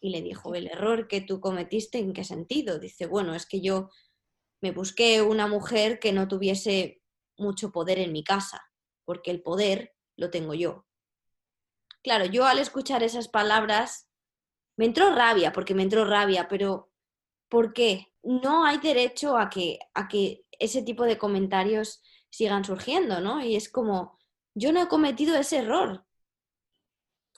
Y 0.00 0.10
le 0.10 0.22
dijo, 0.22 0.54
¿el 0.54 0.66
error 0.66 1.08
que 1.08 1.20
tú 1.20 1.40
cometiste 1.40 1.98
en 1.98 2.14
qué 2.14 2.24
sentido? 2.24 2.78
Dice, 2.78 3.06
bueno, 3.06 3.34
es 3.34 3.44
que 3.44 3.60
yo 3.60 3.90
me 4.62 4.70
busqué 4.70 5.20
una 5.20 5.46
mujer 5.46 5.98
que 5.98 6.12
no 6.12 6.26
tuviese 6.26 7.02
mucho 7.36 7.72
poder 7.72 7.98
en 7.98 8.12
mi 8.12 8.24
casa, 8.24 8.62
porque 9.04 9.30
el 9.30 9.42
poder 9.42 9.94
lo 10.16 10.30
tengo 10.30 10.54
yo. 10.54 10.86
Claro, 12.02 12.26
yo 12.26 12.44
al 12.46 12.58
escuchar 12.58 13.02
esas 13.02 13.28
palabras 13.28 14.08
me 14.76 14.84
entró 14.84 15.14
rabia, 15.14 15.52
porque 15.52 15.74
me 15.74 15.82
entró 15.82 16.04
rabia, 16.04 16.48
pero 16.48 16.90
¿por 17.48 17.72
qué? 17.72 18.12
No 18.22 18.64
hay 18.64 18.78
derecho 18.78 19.38
a 19.38 19.48
que, 19.48 19.78
a 19.94 20.08
que 20.08 20.44
ese 20.58 20.82
tipo 20.82 21.04
de 21.04 21.18
comentarios 21.18 22.02
sigan 22.30 22.64
surgiendo, 22.64 23.20
¿no? 23.20 23.42
Y 23.42 23.56
es 23.56 23.68
como, 23.68 24.18
yo 24.54 24.72
no 24.72 24.82
he 24.82 24.88
cometido 24.88 25.36
ese 25.36 25.58
error. 25.58 26.04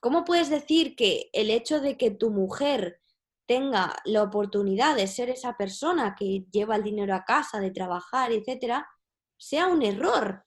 ¿Cómo 0.00 0.24
puedes 0.24 0.50
decir 0.50 0.96
que 0.96 1.30
el 1.32 1.50
hecho 1.50 1.80
de 1.80 1.96
que 1.96 2.10
tu 2.10 2.30
mujer 2.30 3.00
tenga 3.46 3.96
la 4.04 4.22
oportunidad 4.22 4.96
de 4.96 5.06
ser 5.06 5.30
esa 5.30 5.56
persona 5.56 6.14
que 6.18 6.46
lleva 6.50 6.76
el 6.76 6.82
dinero 6.82 7.14
a 7.14 7.24
casa, 7.24 7.60
de 7.60 7.70
trabajar, 7.70 8.32
etcétera, 8.32 8.88
sea 9.36 9.66
un 9.68 9.82
error? 9.82 10.44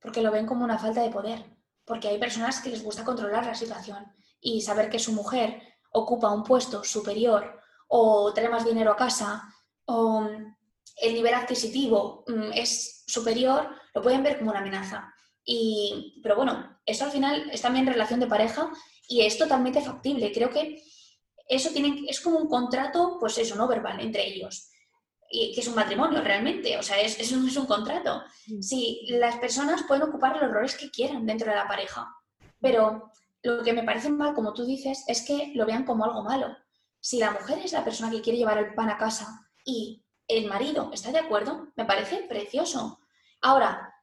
Porque 0.00 0.22
lo 0.22 0.30
ven 0.30 0.46
como 0.46 0.64
una 0.64 0.78
falta 0.78 1.02
de 1.02 1.10
poder. 1.10 1.44
Porque 1.84 2.08
hay 2.08 2.18
personas 2.18 2.60
que 2.60 2.70
les 2.70 2.82
gusta 2.82 3.04
controlar 3.04 3.46
la 3.46 3.54
situación 3.54 4.12
y 4.40 4.60
saber 4.60 4.88
que 4.88 4.98
su 4.98 5.12
mujer 5.12 5.62
ocupa 5.92 6.32
un 6.32 6.44
puesto 6.44 6.84
superior 6.84 7.60
o 7.88 8.32
trae 8.32 8.48
más 8.48 8.64
dinero 8.64 8.92
a 8.92 8.96
casa 8.96 9.42
o 9.86 10.26
el 11.00 11.14
nivel 11.14 11.34
adquisitivo 11.34 12.24
mm, 12.28 12.52
es 12.54 13.04
superior, 13.06 13.68
lo 13.94 14.02
pueden 14.02 14.22
ver 14.22 14.38
como 14.38 14.50
una 14.50 14.60
amenaza. 14.60 15.12
Y, 15.44 16.20
pero 16.22 16.36
bueno, 16.36 16.78
eso 16.86 17.04
al 17.04 17.10
final 17.10 17.50
es 17.50 17.60
también 17.60 17.86
relación 17.86 18.20
de 18.20 18.26
pareja 18.26 18.70
y 19.08 19.22
es 19.22 19.36
totalmente 19.36 19.80
factible. 19.80 20.32
Creo 20.32 20.50
que 20.50 20.82
eso 21.48 21.70
tiene, 21.70 22.04
es 22.08 22.20
como 22.20 22.38
un 22.38 22.48
contrato, 22.48 23.16
pues 23.18 23.36
eso, 23.38 23.56
no 23.56 23.66
verbal, 23.66 24.00
entre 24.00 24.26
ellos. 24.28 24.69
Y 25.30 25.54
que 25.54 25.60
es 25.60 25.68
un 25.68 25.76
matrimonio 25.76 26.20
realmente, 26.22 26.76
o 26.76 26.82
sea, 26.82 27.00
es, 27.00 27.18
es, 27.20 27.30
un, 27.30 27.46
es 27.46 27.56
un 27.56 27.66
contrato. 27.66 28.22
Mm. 28.48 28.60
Si 28.60 29.06
las 29.10 29.36
personas 29.36 29.84
pueden 29.84 30.02
ocupar 30.02 30.36
los 30.36 30.50
roles 30.50 30.76
que 30.76 30.90
quieran 30.90 31.24
dentro 31.24 31.50
de 31.50 31.56
la 31.56 31.68
pareja, 31.68 32.12
pero 32.60 33.12
lo 33.42 33.62
que 33.62 33.72
me 33.72 33.84
parece 33.84 34.10
mal, 34.10 34.34
como 34.34 34.52
tú 34.52 34.64
dices, 34.64 35.04
es 35.06 35.22
que 35.22 35.52
lo 35.54 35.66
vean 35.66 35.84
como 35.84 36.04
algo 36.04 36.22
malo. 36.22 36.56
Si 37.00 37.18
la 37.18 37.30
mujer 37.30 37.58
es 37.64 37.72
la 37.72 37.84
persona 37.84 38.10
que 38.10 38.20
quiere 38.20 38.38
llevar 38.38 38.58
el 38.58 38.74
pan 38.74 38.90
a 38.90 38.98
casa 38.98 39.48
y 39.64 40.04
el 40.28 40.46
marido 40.46 40.90
está 40.92 41.10
de 41.10 41.20
acuerdo, 41.20 41.68
me 41.76 41.84
parece 41.84 42.24
precioso. 42.28 43.00
Ahora, 43.40 43.94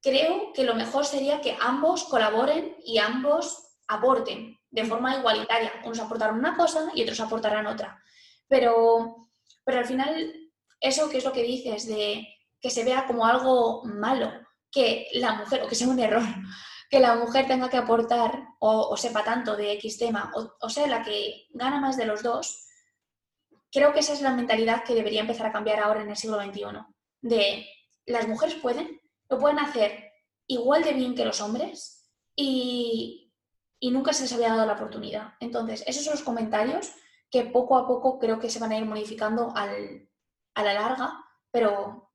creo 0.00 0.52
que 0.52 0.64
lo 0.64 0.74
mejor 0.74 1.04
sería 1.04 1.40
que 1.40 1.56
ambos 1.60 2.04
colaboren 2.04 2.76
y 2.84 2.98
ambos 2.98 3.72
aporten 3.86 4.58
de 4.70 4.84
forma 4.84 5.16
igualitaria. 5.16 5.72
Unos 5.84 6.00
aportarán 6.00 6.38
una 6.38 6.56
cosa 6.56 6.90
y 6.94 7.02
otros 7.02 7.20
aportarán 7.20 7.66
otra. 7.66 8.02
Pero, 8.48 9.28
pero 9.64 9.78
al 9.78 9.84
final, 9.84 10.41
eso 10.82 11.08
que 11.08 11.18
es 11.18 11.24
lo 11.24 11.32
que 11.32 11.42
dices, 11.42 11.86
de 11.86 12.28
que 12.60 12.70
se 12.70 12.84
vea 12.84 13.06
como 13.06 13.24
algo 13.24 13.82
malo, 13.84 14.30
que 14.70 15.06
la 15.14 15.34
mujer, 15.34 15.62
o 15.62 15.68
que 15.68 15.74
sea 15.74 15.88
un 15.88 15.98
error, 15.98 16.22
que 16.90 17.00
la 17.00 17.14
mujer 17.16 17.46
tenga 17.46 17.70
que 17.70 17.78
aportar 17.78 18.48
o, 18.60 18.94
sepa 18.96 19.24
tanto 19.24 19.56
de 19.56 19.72
X 19.72 19.98
tema, 19.98 20.30
o, 20.34 20.52
o 20.60 20.68
sea, 20.68 20.86
la 20.86 21.02
que 21.02 21.46
gana 21.50 21.80
más 21.80 21.96
de 21.96 22.04
los 22.06 22.22
dos, 22.22 22.66
creo 23.72 23.92
que 23.92 24.00
esa 24.00 24.12
es 24.12 24.20
la 24.20 24.34
mentalidad 24.34 24.84
que 24.84 24.94
debería 24.94 25.22
empezar 25.22 25.46
a 25.46 25.52
cambiar 25.52 25.80
ahora 25.80 26.02
en 26.02 26.10
el 26.10 26.16
siglo 26.16 26.40
XXI. 26.40 26.64
De 27.22 27.66
las 28.06 28.28
mujeres 28.28 28.56
pueden, 28.56 29.00
lo 29.28 29.38
pueden 29.38 29.58
hacer 29.58 30.12
igual 30.46 30.84
de 30.84 30.92
bien 30.92 31.14
que 31.14 31.24
los 31.24 31.40
hombres 31.40 32.10
y, 32.36 33.18
nunca 33.80 34.12
se 34.12 34.22
les 34.22 34.32
había 34.32 34.50
dado 34.50 34.66
la 34.66 34.74
oportunidad. 34.74 35.34
Entonces, 35.40 35.82
esos 35.86 36.04
son 36.04 36.12
los 36.12 36.22
comentarios 36.22 36.92
que 37.30 37.44
poco 37.44 37.76
a 37.78 37.86
poco 37.86 38.18
creo 38.18 38.38
que 38.38 38.50
se 38.50 38.58
van 38.58 38.72
a 38.72 38.78
ir 38.78 38.84
modificando 38.84 39.52
a 40.54 40.62
la 40.62 40.74
larga, 40.74 41.24
pero 41.50 42.10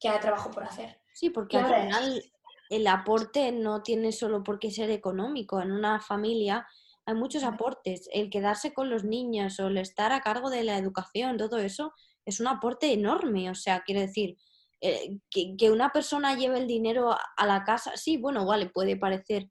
que 0.00 0.08
hay 0.08 0.20
trabajo 0.20 0.50
por 0.50 0.64
hacer. 0.64 1.00
Sí, 1.14 1.30
porque 1.30 1.58
al 1.58 1.66
final 1.66 2.22
el 2.70 2.86
aporte 2.86 3.52
no 3.52 3.82
tiene 3.82 4.12
solo 4.12 4.42
por 4.42 4.58
qué 4.58 4.70
ser 4.70 4.90
económico. 4.90 5.60
En 5.60 5.70
una 5.72 6.00
familia 6.00 6.66
hay 7.04 7.14
muchos 7.14 7.44
aportes. 7.44 8.08
El 8.12 8.30
quedarse 8.30 8.72
con 8.72 8.90
los 8.90 9.04
niños 9.04 9.60
o 9.60 9.68
el 9.68 9.78
estar 9.78 10.12
a 10.12 10.20
cargo 10.20 10.50
de 10.50 10.64
la 10.64 10.78
educación, 10.78 11.36
todo 11.36 11.58
eso 11.58 11.92
es 12.24 12.40
un 12.40 12.48
aporte 12.48 12.92
enorme. 12.92 13.50
O 13.50 13.54
sea, 13.54 13.82
quiero 13.84 14.00
decir, 14.00 14.36
eh, 14.80 15.18
que, 15.30 15.70
una 15.70 15.90
persona 15.90 16.34
lleve 16.34 16.58
el 16.58 16.66
dinero 16.66 17.12
a, 17.12 17.46
la 17.46 17.62
casa, 17.62 17.96
sí, 17.96 18.16
bueno, 18.16 18.44
vale, 18.44 18.68
puede 18.68 18.96
parecer 18.96 19.48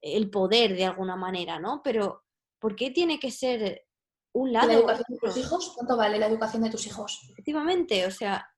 el 0.00 0.30
poder 0.30 0.74
de 0.74 0.86
alguna 0.86 1.14
manera, 1.14 1.60
¿no? 1.60 1.82
Pero 1.84 2.24
¿por 2.58 2.74
qué 2.74 2.90
tiene 2.90 3.20
que 3.20 3.30
ser 3.30 3.84
un 4.32 4.52
lado? 4.52 4.68
¿La 4.68 4.74
educación 4.74 5.06
de 5.08 5.18
tus 5.18 5.36
hijos? 5.36 5.72
¿Cuánto 5.74 5.96
vale 5.96 6.18
la 6.18 6.26
educación 6.26 6.62
de 6.62 6.70
tus 6.70 6.86
hijos? 6.86 7.20
Efectivamente, 7.30 8.06
o 8.06 8.10
sea, 8.10 8.48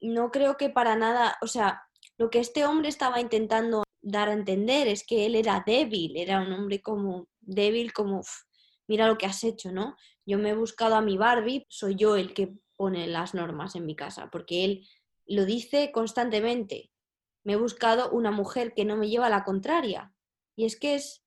no 0.00 0.30
creo 0.30 0.56
que 0.56 0.70
para 0.70 0.96
nada, 0.96 1.36
o 1.42 1.46
sea, 1.46 1.82
lo 2.18 2.30
que 2.30 2.38
este 2.38 2.64
hombre 2.64 2.88
estaba 2.88 3.20
intentando 3.20 3.84
dar 4.02 4.28
a 4.28 4.34
entender 4.34 4.88
es 4.88 5.04
que 5.04 5.26
él 5.26 5.34
era 5.34 5.62
débil, 5.66 6.16
era 6.16 6.40
un 6.40 6.52
hombre 6.52 6.80
como 6.80 7.28
débil 7.40 7.92
como, 7.92 8.22
mira 8.86 9.08
lo 9.08 9.18
que 9.18 9.26
has 9.26 9.42
hecho, 9.44 9.72
¿no? 9.72 9.96
Yo 10.24 10.38
me 10.38 10.50
he 10.50 10.54
buscado 10.54 10.94
a 10.94 11.00
mi 11.00 11.16
Barbie, 11.16 11.66
soy 11.68 11.96
yo 11.96 12.16
el 12.16 12.34
que 12.34 12.54
pone 12.76 13.06
las 13.06 13.34
normas 13.34 13.74
en 13.74 13.86
mi 13.86 13.96
casa, 13.96 14.28
porque 14.30 14.64
él 14.64 14.88
lo 15.26 15.44
dice 15.44 15.90
constantemente. 15.92 16.90
Me 17.44 17.54
he 17.54 17.56
buscado 17.56 18.10
una 18.10 18.30
mujer 18.30 18.74
que 18.74 18.84
no 18.84 18.96
me 18.96 19.08
lleva 19.08 19.26
a 19.26 19.30
la 19.30 19.44
contraria. 19.44 20.12
Y 20.56 20.64
es 20.64 20.78
que 20.78 20.94
es, 20.94 21.25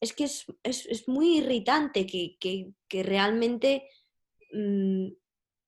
es, 0.00 0.12
que 0.14 0.24
es, 0.24 0.46
es, 0.62 1.08
muy 1.08 1.38
irritante 1.38 2.06
que, 2.06 2.36
que, 2.38 3.02
realmente... 3.02 3.88
Mm, 4.52 5.08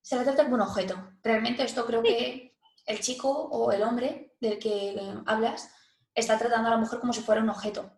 Se 0.01 0.17
la 0.17 0.25
trata 0.25 0.45
como 0.45 0.57
un 0.57 0.63
objeto. 0.63 0.97
Realmente 1.23 1.63
esto 1.63 1.85
creo 1.87 2.03
que 2.03 2.57
el 2.87 3.01
chico 3.01 3.31
o 3.31 3.71
el 3.73 3.83
hombre 3.83 4.35
del 4.41 4.59
que 4.59 5.01
hablas 5.27 5.71
está 6.15 6.39
tratando 6.39 6.69
a 6.69 6.73
la 6.73 6.79
mujer 6.79 6.99
como 6.99 7.13
si 7.13 7.21
fuera 7.21 7.43
un 7.43 7.51
objeto. 7.51 7.93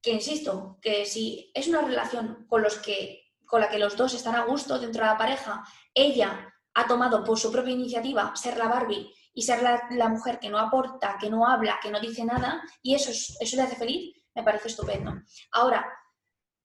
Que 0.00 0.12
insisto, 0.12 0.78
que 0.80 1.06
si 1.06 1.50
es 1.54 1.68
una 1.68 1.82
relación 1.82 2.46
con, 2.48 2.62
los 2.62 2.78
que, 2.78 3.32
con 3.46 3.60
la 3.60 3.68
que 3.68 3.78
los 3.78 3.96
dos 3.96 4.14
están 4.14 4.34
a 4.34 4.44
gusto 4.44 4.78
dentro 4.78 5.04
de 5.04 5.10
la 5.10 5.18
pareja, 5.18 5.64
ella 5.94 6.52
ha 6.74 6.86
tomado 6.86 7.22
por 7.22 7.38
su 7.38 7.52
propia 7.52 7.74
iniciativa 7.74 8.34
ser 8.34 8.56
la 8.56 8.66
Barbie 8.66 9.12
y 9.34 9.42
ser 9.42 9.62
la, 9.62 10.08
mujer 10.08 10.38
que 10.40 10.50
no 10.50 10.58
aporta, 10.58 11.16
que 11.20 11.30
no 11.30 11.46
habla, 11.46 11.78
que 11.80 11.90
no 11.90 12.00
dice 12.00 12.24
nada, 12.24 12.62
y 12.82 12.94
eso, 12.94 13.10
eso 13.10 13.56
le 13.56 13.62
hace 13.62 13.76
feliz, 13.76 14.14
me 14.34 14.42
parece 14.42 14.68
estupendo. 14.68 15.12
Ahora, 15.52 15.86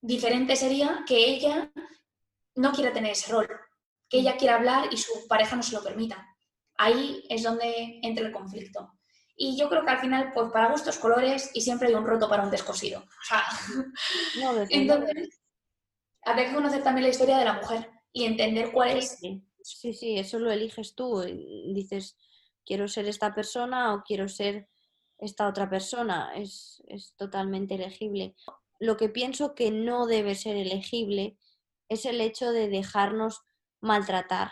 diferente 0.01 0.55
sería 0.55 1.03
que 1.05 1.17
ella 1.17 1.71
no 2.55 2.71
quiera 2.71 2.93
tener 2.93 3.11
ese 3.11 3.31
rol, 3.31 3.47
que 4.09 4.19
ella 4.19 4.37
quiera 4.37 4.55
hablar 4.55 4.89
y 4.91 4.97
su 4.97 5.27
pareja 5.27 5.55
no 5.55 5.63
se 5.63 5.75
lo 5.75 5.83
permita. 5.83 6.25
Ahí 6.77 7.23
es 7.29 7.43
donde 7.43 7.99
entra 8.01 8.25
el 8.25 8.31
conflicto. 8.31 8.93
Y 9.35 9.57
yo 9.57 9.69
creo 9.69 9.85
que 9.85 9.91
al 9.91 9.99
final, 9.99 10.31
pues 10.33 10.51
para 10.51 10.71
gustos 10.71 10.97
colores 10.97 11.51
y 11.53 11.61
siempre 11.61 11.87
hay 11.87 11.93
un 11.93 12.07
roto 12.07 12.27
para 12.27 12.43
un 12.43 12.49
descosido. 12.49 13.01
O 13.01 13.23
sea, 13.23 13.43
entonces, 14.69 15.41
habría 16.23 16.47
que 16.47 16.55
conocer 16.55 16.83
también 16.83 17.03
la 17.03 17.11
historia 17.11 17.37
de 17.37 17.45
la 17.45 17.53
mujer 17.53 17.89
y 18.11 18.25
entender 18.25 18.71
cuál 18.71 18.97
es. 18.97 19.19
Sí, 19.61 19.93
sí, 19.93 20.17
eso 20.17 20.39
lo 20.39 20.51
eliges 20.51 20.95
tú. 20.95 21.21
Dices, 21.73 22.17
quiero 22.65 22.87
ser 22.87 23.07
esta 23.07 23.35
persona 23.35 23.93
o 23.93 24.03
quiero 24.03 24.27
ser 24.27 24.69
esta 25.19 25.47
otra 25.47 25.69
persona. 25.69 26.31
Es, 26.35 26.81
es 26.87 27.13
totalmente 27.15 27.75
elegible. 27.75 28.35
Lo 28.79 28.97
que 28.97 29.09
pienso 29.09 29.55
que 29.55 29.71
no 29.71 30.05
debe 30.05 30.35
ser 30.35 30.55
elegible 30.55 31.37
es 31.89 32.05
el 32.05 32.21
hecho 32.21 32.51
de 32.51 32.69
dejarnos 32.69 33.41
maltratar. 33.81 34.51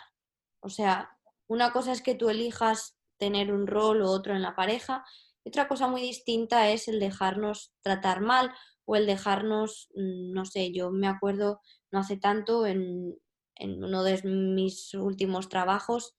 O 0.60 0.68
sea, 0.68 1.16
una 1.48 1.72
cosa 1.72 1.92
es 1.92 2.02
que 2.02 2.14
tú 2.14 2.28
elijas 2.28 2.96
tener 3.18 3.52
un 3.52 3.66
rol 3.66 4.02
u 4.02 4.06
otro 4.06 4.34
en 4.34 4.42
la 4.42 4.54
pareja. 4.54 5.04
Y 5.44 5.50
otra 5.50 5.68
cosa 5.68 5.88
muy 5.88 6.02
distinta 6.02 6.70
es 6.70 6.88
el 6.88 7.00
dejarnos 7.00 7.72
tratar 7.82 8.20
mal 8.20 8.52
o 8.84 8.96
el 8.96 9.06
dejarnos, 9.06 9.88
mm, 9.94 10.32
no 10.32 10.44
sé, 10.44 10.72
yo 10.72 10.90
me 10.90 11.08
acuerdo 11.08 11.60
no 11.90 12.00
hace 12.00 12.16
tanto 12.16 12.66
en, 12.66 13.16
uno 13.58 14.02
de 14.02 14.20
mis 14.22 14.92
últimos 14.94 15.48
trabajos, 15.48 16.14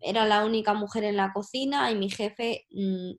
era 0.00 0.24
la 0.26 0.44
única 0.44 0.74
mujer 0.74 1.04
en 1.04 1.16
la 1.16 1.32
cocina 1.32 1.90
y 1.90 1.96
mi 1.96 2.08
jefe 2.08 2.66
mm, 2.70 3.12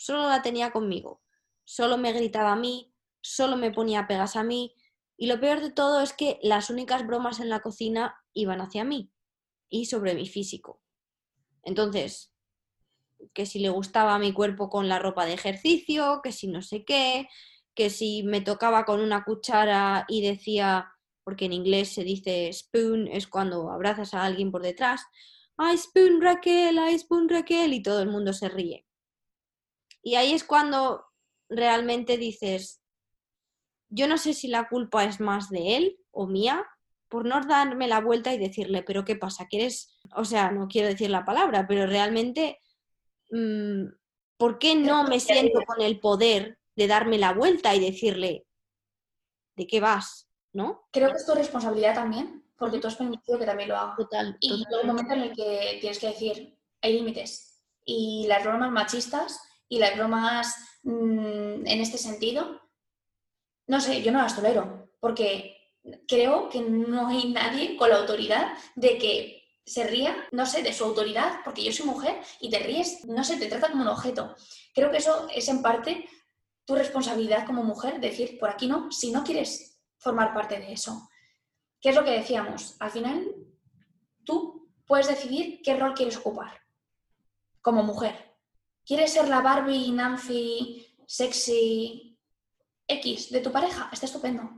solo 0.00 0.26
la 0.30 0.40
tenía 0.40 0.70
conmigo, 0.70 1.20
solo 1.64 1.98
me 1.98 2.14
gritaba 2.14 2.52
a 2.52 2.56
mí, 2.56 2.90
solo 3.20 3.58
me 3.58 3.70
ponía 3.70 4.06
pegas 4.06 4.34
a 4.34 4.42
mí 4.42 4.74
y 5.18 5.26
lo 5.26 5.38
peor 5.38 5.60
de 5.60 5.70
todo 5.70 6.00
es 6.00 6.14
que 6.14 6.38
las 6.42 6.70
únicas 6.70 7.06
bromas 7.06 7.38
en 7.38 7.50
la 7.50 7.60
cocina 7.60 8.16
iban 8.32 8.62
hacia 8.62 8.82
mí 8.82 9.12
y 9.68 9.84
sobre 9.84 10.14
mi 10.14 10.26
físico. 10.26 10.80
Entonces, 11.62 12.32
que 13.34 13.44
si 13.44 13.58
le 13.58 13.68
gustaba 13.68 14.18
mi 14.18 14.32
cuerpo 14.32 14.70
con 14.70 14.88
la 14.88 14.98
ropa 14.98 15.26
de 15.26 15.34
ejercicio, 15.34 16.22
que 16.24 16.32
si 16.32 16.46
no 16.46 16.62
sé 16.62 16.86
qué, 16.86 17.28
que 17.74 17.90
si 17.90 18.22
me 18.22 18.40
tocaba 18.40 18.86
con 18.86 19.00
una 19.00 19.22
cuchara 19.24 20.06
y 20.08 20.22
decía, 20.22 20.94
porque 21.24 21.44
en 21.44 21.52
inglés 21.52 21.92
se 21.92 22.04
dice 22.04 22.50
spoon, 22.54 23.06
es 23.06 23.26
cuando 23.26 23.70
abrazas 23.70 24.14
a 24.14 24.24
alguien 24.24 24.50
por 24.50 24.62
detrás, 24.62 25.02
¡ay, 25.58 25.76
spoon 25.76 26.22
Raquel! 26.22 26.78
¡ay, 26.78 26.98
spoon 26.98 27.28
Raquel! 27.28 27.74
Y 27.74 27.82
todo 27.82 28.00
el 28.00 28.08
mundo 28.08 28.32
se 28.32 28.48
ríe. 28.48 28.86
Y 30.02 30.14
ahí 30.14 30.32
es 30.32 30.44
cuando 30.44 31.04
realmente 31.48 32.16
dices, 32.16 32.80
yo 33.88 34.06
no 34.08 34.18
sé 34.18 34.34
si 34.34 34.48
la 34.48 34.68
culpa 34.68 35.04
es 35.04 35.20
más 35.20 35.50
de 35.50 35.76
él 35.76 35.98
o 36.10 36.26
mía, 36.26 36.66
por 37.08 37.26
no 37.26 37.40
darme 37.40 37.88
la 37.88 38.00
vuelta 38.00 38.32
y 38.32 38.38
decirle, 38.38 38.82
pero 38.82 39.04
¿qué 39.04 39.16
pasa? 39.16 39.46
¿Quieres? 39.48 39.98
O 40.14 40.24
sea, 40.24 40.52
no 40.52 40.68
quiero 40.68 40.88
decir 40.88 41.10
la 41.10 41.24
palabra, 41.24 41.66
pero 41.66 41.86
realmente, 41.86 42.60
mm, 43.30 43.86
¿por 44.36 44.58
qué 44.58 44.76
no 44.76 45.04
me 45.04 45.18
siento 45.18 45.60
con 45.66 45.82
el 45.82 45.98
poder 45.98 46.58
de 46.76 46.86
darme 46.86 47.18
la 47.18 47.32
vuelta 47.32 47.74
y 47.74 47.80
decirle, 47.80 48.46
¿de 49.56 49.66
qué 49.66 49.80
vas? 49.80 50.28
¿No? 50.52 50.88
Creo 50.92 51.10
que 51.10 51.16
es 51.16 51.26
tu 51.26 51.34
responsabilidad 51.34 51.94
también, 51.94 52.44
porque 52.56 52.78
tú 52.78 52.86
has 52.86 52.96
permitido 52.96 53.38
que 53.38 53.46
también 53.46 53.68
lo 53.68 53.76
haga. 53.76 53.96
Total. 53.96 54.36
Y 54.38 54.58
llega 54.58 54.80
un 54.80 54.86
momento 54.86 55.14
en 55.14 55.22
el 55.22 55.32
que 55.34 55.78
tienes 55.80 55.98
que 55.98 56.08
decir, 56.08 56.56
hay 56.80 56.92
límites. 56.92 57.60
Y 57.84 58.26
las 58.28 58.44
bromas 58.44 58.70
machistas 58.70 59.40
y 59.70 59.78
las 59.78 59.96
bromas 59.96 60.54
mm, 60.82 61.66
en 61.66 61.80
este 61.80 61.96
sentido, 61.96 62.60
no 63.66 63.80
sé, 63.80 64.02
yo 64.02 64.12
no 64.12 64.20
las 64.20 64.36
tolero, 64.36 64.90
porque 65.00 65.56
creo 66.06 66.50
que 66.50 66.60
no 66.60 67.06
hay 67.06 67.32
nadie 67.32 67.76
con 67.76 67.88
la 67.88 67.96
autoridad 67.96 68.52
de 68.74 68.98
que 68.98 69.40
se 69.64 69.84
ría, 69.84 70.16
no 70.32 70.44
sé, 70.44 70.62
de 70.62 70.72
su 70.72 70.84
autoridad, 70.84 71.40
porque 71.44 71.62
yo 71.62 71.72
soy 71.72 71.86
mujer 71.86 72.20
y 72.40 72.50
te 72.50 72.58
ríes, 72.58 73.04
no 73.04 73.22
sé, 73.22 73.36
te 73.36 73.46
trata 73.46 73.70
como 73.70 73.82
un 73.82 73.88
objeto. 73.88 74.34
Creo 74.74 74.90
que 74.90 74.96
eso 74.96 75.28
es 75.32 75.48
en 75.48 75.62
parte 75.62 76.08
tu 76.64 76.74
responsabilidad 76.74 77.46
como 77.46 77.62
mujer, 77.62 78.00
decir, 78.00 78.38
por 78.38 78.50
aquí 78.50 78.66
no, 78.66 78.90
si 78.90 79.12
no 79.12 79.22
quieres 79.22 79.80
formar 79.98 80.34
parte 80.34 80.58
de 80.58 80.72
eso. 80.72 81.08
¿Qué 81.80 81.90
es 81.90 81.94
lo 81.94 82.04
que 82.04 82.10
decíamos? 82.10 82.76
Al 82.80 82.90
final, 82.90 83.36
tú 84.24 84.68
puedes 84.86 85.06
decidir 85.06 85.60
qué 85.62 85.76
rol 85.76 85.94
quieres 85.94 86.16
ocupar 86.16 86.60
como 87.62 87.84
mujer. 87.84 88.29
¿Quieres 88.90 89.12
ser 89.12 89.28
la 89.28 89.40
Barbie, 89.40 89.92
Nancy, 89.92 90.84
sexy, 91.06 92.18
X 92.88 93.30
de 93.30 93.38
tu 93.38 93.52
pareja? 93.52 93.88
Está 93.92 94.06
estupendo. 94.06 94.50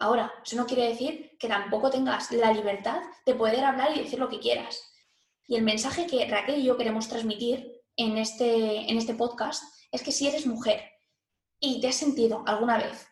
Ahora, 0.00 0.32
eso 0.44 0.56
no 0.56 0.66
quiere 0.66 0.88
decir 0.88 1.36
que 1.38 1.46
tampoco 1.46 1.88
tengas 1.88 2.32
la 2.32 2.52
libertad 2.52 3.00
de 3.24 3.36
poder 3.36 3.64
hablar 3.64 3.94
y 3.96 4.00
decir 4.00 4.18
lo 4.18 4.28
que 4.28 4.40
quieras. 4.40 4.82
Y 5.46 5.54
el 5.54 5.62
mensaje 5.62 6.08
que 6.08 6.26
Raquel 6.26 6.58
y 6.58 6.64
yo 6.64 6.76
queremos 6.76 7.08
transmitir 7.08 7.80
en 7.94 8.18
este, 8.18 8.90
en 8.90 8.98
este 8.98 9.14
podcast 9.14 9.62
es 9.92 10.02
que 10.02 10.10
si 10.10 10.26
eres 10.26 10.46
mujer 10.46 10.82
y 11.60 11.80
te 11.80 11.86
has 11.86 11.94
sentido 11.94 12.42
alguna 12.44 12.78
vez 12.78 13.06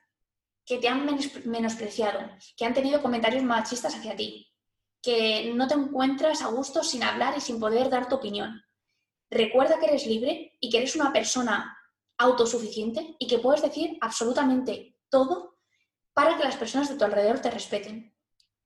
que 0.66 0.78
te 0.78 0.88
han 0.88 1.06
menospreciado, 1.44 2.18
que 2.56 2.64
han 2.64 2.74
tenido 2.74 3.00
comentarios 3.00 3.44
machistas 3.44 3.94
hacia 3.94 4.16
ti, 4.16 4.52
que 5.00 5.52
no 5.54 5.68
te 5.68 5.74
encuentras 5.74 6.42
a 6.42 6.48
gusto 6.48 6.82
sin 6.82 7.04
hablar 7.04 7.38
y 7.38 7.40
sin 7.40 7.60
poder 7.60 7.90
dar 7.90 8.08
tu 8.08 8.16
opinión, 8.16 8.60
recuerda 9.34 9.78
que 9.78 9.86
eres 9.86 10.06
libre 10.06 10.56
y 10.60 10.70
que 10.70 10.78
eres 10.78 10.96
una 10.96 11.12
persona 11.12 11.76
autosuficiente 12.18 13.16
y 13.18 13.26
que 13.26 13.38
puedes 13.38 13.62
decir 13.62 13.98
absolutamente 14.00 14.96
todo 15.08 15.58
para 16.12 16.36
que 16.36 16.44
las 16.44 16.56
personas 16.56 16.88
de 16.88 16.96
tu 16.96 17.04
alrededor 17.04 17.40
te 17.40 17.50
respeten. 17.50 18.14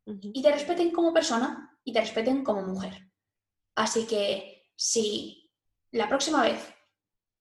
Y 0.05 0.41
te 0.41 0.53
respeten 0.53 0.91
como 0.91 1.13
persona 1.13 1.79
y 1.85 1.93
te 1.93 2.01
respeten 2.01 2.43
como 2.45 2.63
mujer. 2.63 3.11
Así 3.75 4.07
que 4.07 4.71
si 4.75 5.51
la 5.91 6.09
próxima 6.09 6.43
vez 6.43 6.75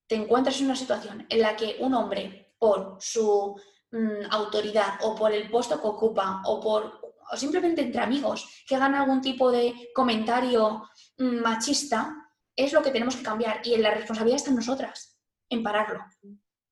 te 0.07 0.15
encuentras 0.15 0.59
en 0.59 0.65
una 0.65 0.75
situación 0.75 1.25
en 1.29 1.41
la 1.41 1.55
que 1.55 1.77
un 1.79 1.93
hombre, 1.93 2.55
por 2.59 2.97
su 2.99 3.55
mm, 3.91 4.31
autoridad 4.31 4.99
o 5.03 5.15
por 5.15 5.31
el 5.31 5.49
puesto 5.49 5.79
que 5.79 5.87
ocupa 5.87 6.41
o 6.45 6.59
por 6.59 7.07
o 7.29 7.35
simplemente 7.35 7.81
entre 7.81 8.01
amigos 8.01 8.63
que 8.65 8.75
hagan 8.75 8.95
algún 8.95 9.21
tipo 9.21 9.51
de 9.51 9.89
comentario 9.93 10.89
mm, 11.17 11.41
machista, 11.41 12.26
es 12.57 12.73
lo 12.73 12.81
que 12.81 12.91
tenemos 12.91 13.15
que 13.15 13.23
cambiar 13.23 13.61
y 13.63 13.77
la 13.77 13.91
responsabilidad 13.91 14.37
está 14.37 14.49
en 14.49 14.57
nosotras, 14.57 15.17
en 15.49 15.63
pararlo, 15.63 16.03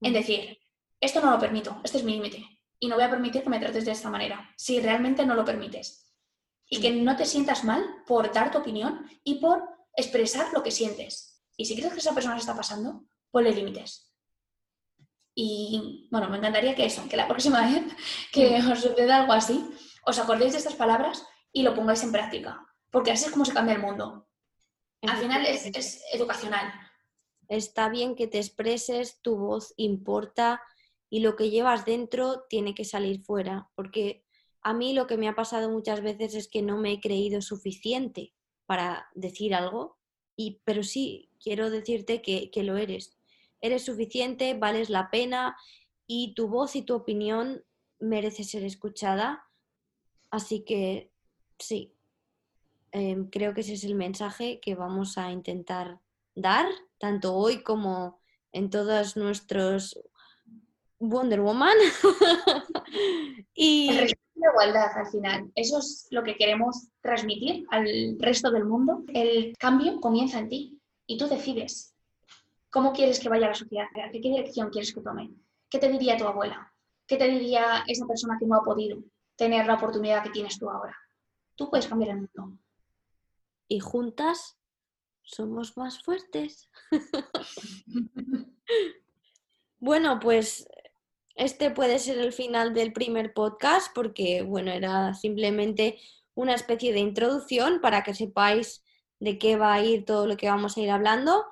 en 0.02 0.14
decir, 0.14 0.58
esto 1.00 1.22
no 1.22 1.32
lo 1.32 1.40
permito, 1.40 1.80
este 1.84 2.00
es 2.00 2.04
mi 2.04 2.14
límite, 2.14 2.44
y 2.80 2.88
no 2.88 2.96
voy 2.96 3.04
a 3.06 3.10
permitir 3.10 3.44
que 3.44 3.50
me 3.50 3.60
trates 3.60 3.86
de 3.86 3.92
esta 3.92 4.10
manera, 4.10 4.50
si 4.58 4.82
realmente 4.82 5.26
no 5.26 5.36
lo 5.36 5.46
permites. 5.46 6.12
Y 6.68 6.82
que 6.82 6.92
no 6.92 7.16
te 7.16 7.26
sientas 7.26 7.64
mal 7.64 7.84
por 8.08 8.34
dar 8.34 8.52
tu 8.52 8.58
opinión 8.58 9.08
y 9.24 9.36
por 9.36 9.64
expresar 9.96 10.52
lo 10.52 10.64
que 10.64 10.72
sientes. 10.72 11.44
Y 11.56 11.66
si 11.66 11.76
crees 11.76 11.94
que 11.94 12.00
esa 12.00 12.14
persona 12.14 12.36
se 12.36 12.42
está 12.42 12.56
pasando, 12.56 13.06
ponle 13.30 13.52
límites. 13.52 14.12
Y 15.36 16.08
bueno, 16.12 16.30
me 16.30 16.38
encantaría 16.38 16.74
que 16.74 16.86
eso, 16.86 17.08
que 17.08 17.18
la 17.18 17.28
próxima 17.28 17.62
vez 17.70 17.84
que 18.32 18.58
os 18.58 18.82
suceda 18.82 19.18
algo 19.18 19.34
así, 19.34 19.64
os 20.06 20.18
acordéis 20.18 20.54
de 20.54 20.58
estas 20.58 20.76
palabras 20.76 21.26
y 21.52 21.62
lo 21.62 21.76
pongáis 21.76 22.04
en 22.04 22.12
práctica. 22.12 22.66
Porque 22.90 23.12
así 23.12 23.26
es 23.26 23.32
como 23.32 23.46
se 23.46 23.54
cambia 23.54 23.76
el 23.76 23.82
mundo. 23.82 24.28
Al 25.10 25.18
final 25.18 25.46
es, 25.46 25.66
es 25.66 26.04
educacional. 26.14 26.74
Está 27.48 27.90
bien 27.90 28.16
que 28.16 28.28
te 28.28 28.40
expreses, 28.40 29.22
tu 29.22 29.38
voz 29.38 29.74
importa, 29.78 30.62
y 31.10 31.20
lo 31.20 31.36
que 31.36 31.50
llevas 31.50 31.86
dentro 31.86 32.46
tiene 32.50 32.74
que 32.74 32.86
salir 32.86 33.22
fuera, 33.22 33.70
porque 33.76 34.26
a 34.62 34.74
mí 34.74 34.94
lo 34.94 35.06
que 35.06 35.18
me 35.18 35.28
ha 35.28 35.36
pasado 35.36 35.70
muchas 35.70 36.02
veces 36.02 36.34
es 36.34 36.48
que 36.48 36.62
no 36.62 36.78
me 36.78 36.94
he 36.94 37.00
creído 37.00 37.42
suficiente 37.42 38.34
para 38.66 39.08
decir 39.14 39.54
algo, 39.54 40.00
y, 40.36 40.62
pero 40.64 40.84
sí, 40.84 41.30
quiero 41.40 41.70
decirte 41.70 42.22
que, 42.22 42.50
que 42.50 42.64
lo 42.64 42.78
eres. 42.78 43.18
Eres 43.62 43.86
suficiente, 43.86 44.54
vales 44.56 44.90
la 44.90 45.10
pena 45.12 45.56
y 46.08 46.34
tu 46.34 46.48
voz 46.48 46.76
y 46.76 46.82
tu 46.82 46.96
opinión 46.96 47.64
merece 48.00 48.44
ser 48.44 48.64
escuchada. 48.64 49.46
Así 50.30 50.66
que 50.66 51.12
sí, 51.60 51.95
em, 52.96 53.30
creo 53.30 53.54
que 53.54 53.62
ese 53.62 53.74
es 53.74 53.84
el 53.84 53.96
mensaje 53.96 54.60
que 54.60 54.76
vamos 54.76 55.18
a 55.18 55.32
intentar 55.32 56.00
dar, 56.34 56.68
tanto 56.98 57.36
hoy 57.36 57.64
como 57.64 58.20
en 58.52 58.70
todos 58.70 59.18
nuestros 59.18 60.00
Wonder 61.00 61.42
Woman. 61.42 61.78
y... 63.54 63.92
la 63.92 64.52
igualdad 64.52 64.92
al 64.96 65.08
final. 65.08 65.52
Eso 65.56 65.80
es 65.80 66.08
lo 66.12 66.24
que 66.24 66.36
queremos 66.36 66.88
transmitir 67.02 67.66
al 67.70 68.18
resto 68.20 68.52
del 68.52 68.66
mundo. 68.66 69.04
El 69.14 69.54
cambio 69.58 70.00
comienza 70.00 70.40
en 70.40 70.50
ti 70.50 70.80
y 71.06 71.18
tú 71.18 71.28
decides 71.28 71.96
¿Cómo 72.76 72.92
quieres 72.92 73.22
que 73.22 73.30
vaya 73.30 73.48
la 73.48 73.54
sociedad? 73.54 73.88
¿A 74.04 74.12
qué 74.12 74.20
dirección 74.20 74.70
quieres 74.70 74.94
que 74.94 75.00
tome? 75.00 75.32
¿Qué 75.70 75.80
te 75.80 75.88
diría 75.88 76.18
tu 76.18 76.26
abuela? 76.28 76.74
¿Qué 77.08 77.16
te 77.16 77.30
diría 77.30 77.86
esa 77.88 78.06
persona 78.06 78.36
que 78.38 78.46
no 78.46 78.58
ha 78.58 78.64
podido 78.64 78.98
tener 79.38 79.66
la 79.66 79.76
oportunidad 79.76 80.22
que 80.22 80.32
tienes 80.32 80.60
tú 80.60 80.70
ahora? 80.70 80.94
Tú 81.56 81.70
puedes 81.70 81.88
cambiar 81.88 82.10
el 82.10 82.18
mundo. 82.18 82.60
Y 83.68 83.80
juntas 83.80 84.58
somos 85.24 85.78
más 85.78 86.02
fuertes. 86.04 86.70
bueno, 89.80 90.20
pues 90.20 90.68
este 91.36 91.72
puede 91.72 92.00
ser 92.00 92.20
el 92.20 92.32
final 92.32 92.74
del 92.74 92.94
primer 92.94 93.34
podcast 93.34 93.94
porque, 93.94 94.42
bueno, 94.42 94.72
era 94.72 95.14
simplemente 95.14 96.00
una 96.34 96.54
especie 96.54 96.94
de 96.94 97.00
introducción 97.00 97.82
para 97.82 98.04
que 98.04 98.14
sepáis 98.14 98.84
de 99.20 99.38
qué 99.38 99.58
va 99.58 99.74
a 99.74 99.84
ir 99.84 100.06
todo 100.06 100.28
lo 100.28 100.38
que 100.38 100.50
vamos 100.50 100.78
a 100.78 100.82
ir 100.82 100.92
hablando. 100.92 101.46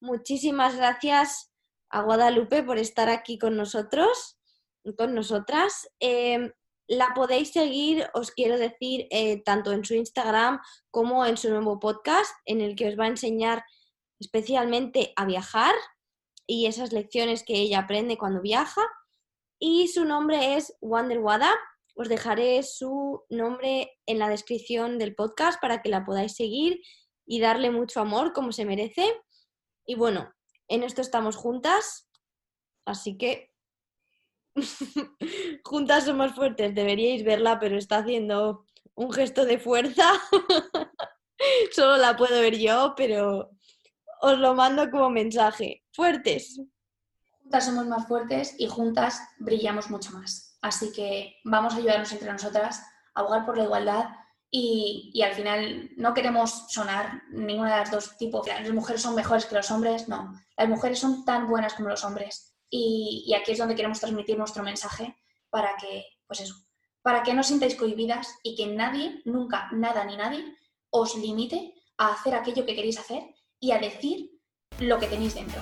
Muchísimas 0.00 0.76
gracias 0.76 1.50
a 1.88 2.02
Guadalupe 2.02 2.62
por 2.62 2.78
estar 2.78 3.08
aquí 3.08 3.38
con 3.38 3.56
nosotros, 3.56 4.38
con 4.96 5.14
nosotras. 5.14 5.88
Em, 6.00 6.52
la 6.86 7.12
podéis 7.14 7.52
seguir, 7.52 8.08
os 8.14 8.30
quiero 8.30 8.58
decir, 8.58 9.06
eh, 9.10 9.42
tanto 9.42 9.72
en 9.72 9.84
su 9.84 9.94
Instagram 9.94 10.60
como 10.90 11.24
en 11.24 11.36
su 11.36 11.50
nuevo 11.50 11.78
podcast, 11.78 12.32
en 12.44 12.60
el 12.60 12.76
que 12.76 12.88
os 12.88 12.98
va 12.98 13.04
a 13.04 13.08
enseñar 13.08 13.64
especialmente 14.20 15.12
a 15.16 15.24
viajar 15.24 15.74
y 16.46 16.66
esas 16.66 16.92
lecciones 16.92 17.42
que 17.42 17.54
ella 17.54 17.80
aprende 17.80 18.18
cuando 18.18 18.40
viaja 18.40 18.82
y 19.58 19.88
su 19.88 20.04
nombre 20.04 20.56
es 20.56 20.76
Wada. 20.80 21.50
Os 21.96 22.08
dejaré 22.08 22.62
su 22.64 23.22
nombre 23.30 23.92
en 24.06 24.18
la 24.18 24.28
descripción 24.28 24.98
del 24.98 25.14
podcast 25.14 25.60
para 25.60 25.80
que 25.80 25.88
la 25.88 26.04
podáis 26.04 26.34
seguir 26.34 26.82
y 27.24 27.40
darle 27.40 27.70
mucho 27.70 28.00
amor 28.00 28.32
como 28.32 28.52
se 28.52 28.64
merece. 28.64 29.06
Y 29.86 29.94
bueno, 29.94 30.32
en 30.68 30.82
esto 30.82 31.00
estamos 31.00 31.36
juntas, 31.36 32.10
así 32.84 33.16
que 33.16 33.53
juntas 35.64 36.04
somos 36.04 36.32
fuertes, 36.32 36.74
deberíais 36.74 37.24
verla, 37.24 37.58
pero 37.58 37.76
está 37.76 37.98
haciendo 37.98 38.64
un 38.94 39.12
gesto 39.12 39.44
de 39.44 39.58
fuerza. 39.58 40.08
Solo 41.72 41.96
la 41.96 42.16
puedo 42.16 42.40
ver 42.40 42.58
yo, 42.58 42.94
pero 42.96 43.50
os 44.20 44.38
lo 44.38 44.54
mando 44.54 44.90
como 44.90 45.10
mensaje. 45.10 45.82
Fuertes 45.92 46.60
juntas 47.44 47.66
somos 47.66 47.86
más 47.86 48.08
fuertes 48.08 48.54
y 48.58 48.66
juntas 48.66 49.20
brillamos 49.38 49.90
mucho 49.90 50.12
más. 50.12 50.56
Así 50.62 50.92
que 50.92 51.36
vamos 51.44 51.74
a 51.74 51.76
ayudarnos 51.76 52.10
entre 52.12 52.32
nosotras 52.32 52.80
a 53.14 53.20
abogar 53.20 53.44
por 53.44 53.58
la 53.58 53.64
igualdad 53.64 54.04
y, 54.50 55.20
al 55.22 55.34
final 55.34 55.90
no 55.96 56.14
queremos 56.14 56.66
sonar 56.68 57.22
ninguna 57.30 57.72
de 57.72 57.80
las 57.80 57.90
dos 57.90 58.16
tipos. 58.16 58.46
Las 58.46 58.70
mujeres 58.70 59.02
son 59.02 59.14
mejores 59.14 59.44
que 59.44 59.56
los 59.56 59.70
hombres, 59.70 60.08
no. 60.08 60.32
Las 60.56 60.68
mujeres 60.68 60.98
son 60.98 61.24
tan 61.24 61.48
buenas 61.48 61.74
como 61.74 61.88
los 61.88 62.04
hombres. 62.04 62.53
Y, 62.70 63.32
aquí 63.34 63.52
es 63.52 63.58
donde 63.58 63.74
queremos 63.74 64.00
transmitir 64.00 64.36
nuestro 64.36 64.62
mensaje 64.62 65.16
para 65.50 65.76
que, 65.76 66.04
pues 66.26 66.40
eso, 66.40 66.54
para 67.02 67.22
que 67.22 67.34
no 67.34 67.42
sintáis 67.42 67.76
cohibidas 67.76 68.28
y 68.42 68.56
que 68.56 68.66
nadie, 68.66 69.22
nunca, 69.24 69.68
nada 69.72 70.04
ni 70.04 70.16
nadie 70.16 70.44
os 70.90 71.16
limite 71.16 71.74
a 71.98 72.12
hacer 72.12 72.34
aquello 72.34 72.66
que 72.66 72.74
queréis 72.74 72.98
hacer 72.98 73.22
y 73.60 73.72
a 73.72 73.78
decir 73.78 74.30
lo 74.80 74.98
que 74.98 75.06
tenéis 75.06 75.34
dentro. 75.34 75.60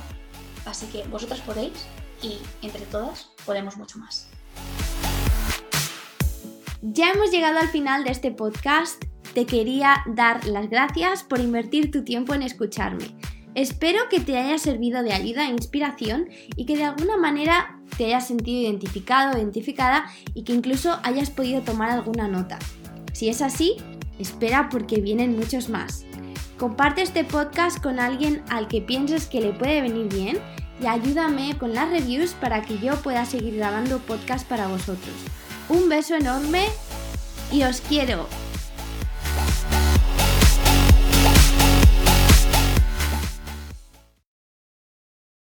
Así 0.65 0.87
que 0.87 1.05
vosotras 1.09 1.41
podéis 1.41 1.87
y 2.23 2.39
entre 2.63 2.87
todas 2.87 3.31
podemos 3.45 3.77
mucho 3.77 3.99
más. 3.99 4.31
Ya 6.83 7.11
hemos 7.11 7.31
llegado 7.31 7.59
al 7.59 7.69
final 7.69 8.05
de 8.05 8.11
este 8.11 8.33
podcast. 8.33 9.03
Te 9.35 9.47
quería 9.47 10.03
dar 10.07 10.47
las 10.47 10.69
gracias 10.69 11.23
por 11.23 11.41
invertir 11.41 11.91
tu 11.91 12.05
tiempo 12.05 12.35
en 12.35 12.43
escucharme. 12.43 13.17
Espero 13.55 14.09
que 14.09 14.21
te 14.21 14.39
haya 14.39 14.57
servido 14.57 15.03
de 15.03 15.13
ayuda 15.13 15.47
e 15.47 15.51
inspiración 15.51 16.29
y 16.57 16.65
que 16.65 16.77
de 16.77 16.85
alguna 16.85 17.19
manera 17.19 17.79
te 17.99 18.07
hayas 18.07 18.27
sentido 18.27 18.63
identificado 18.63 19.37
identificada 19.37 20.07
y 20.35 20.45
que 20.45 20.55
incluso 20.55 20.99
hayas 21.03 21.31
podido 21.31 21.61
tomar 21.61 21.91
alguna 21.91 22.29
nota. 22.29 22.59
Si 23.13 23.29
es 23.29 23.43
así, 23.43 23.77
espera 24.19 24.71
porque 24.71 25.01
vienen 25.01 25.37
muchos 25.37 25.69
más. 25.69 26.07
Comparte 26.59 27.03
este 27.03 27.25
podcast 27.25 27.83
con 27.83 28.01
alguien 28.01 28.43
al 28.49 28.69
que 28.69 28.81
pienses 28.81 29.27
que 29.27 29.43
le 29.43 29.53
puede 29.53 29.83
venir 29.83 30.09
bien 30.09 30.39
y 30.81 30.87
ayúdame 30.87 31.59
con 31.59 31.75
las 31.75 31.91
reviews 31.91 32.33
para 32.33 32.63
que 32.63 32.79
yo 32.79 32.97
pueda 33.03 33.27
seguir 33.27 33.57
grabando 33.57 33.99
podcast 33.99 34.49
para 34.49 34.69
vosotros. 34.69 35.15
Un 35.69 35.91
beso 35.91 36.15
enorme 36.15 36.67
y 37.53 37.65
os 37.65 37.83
quiero. 37.83 38.27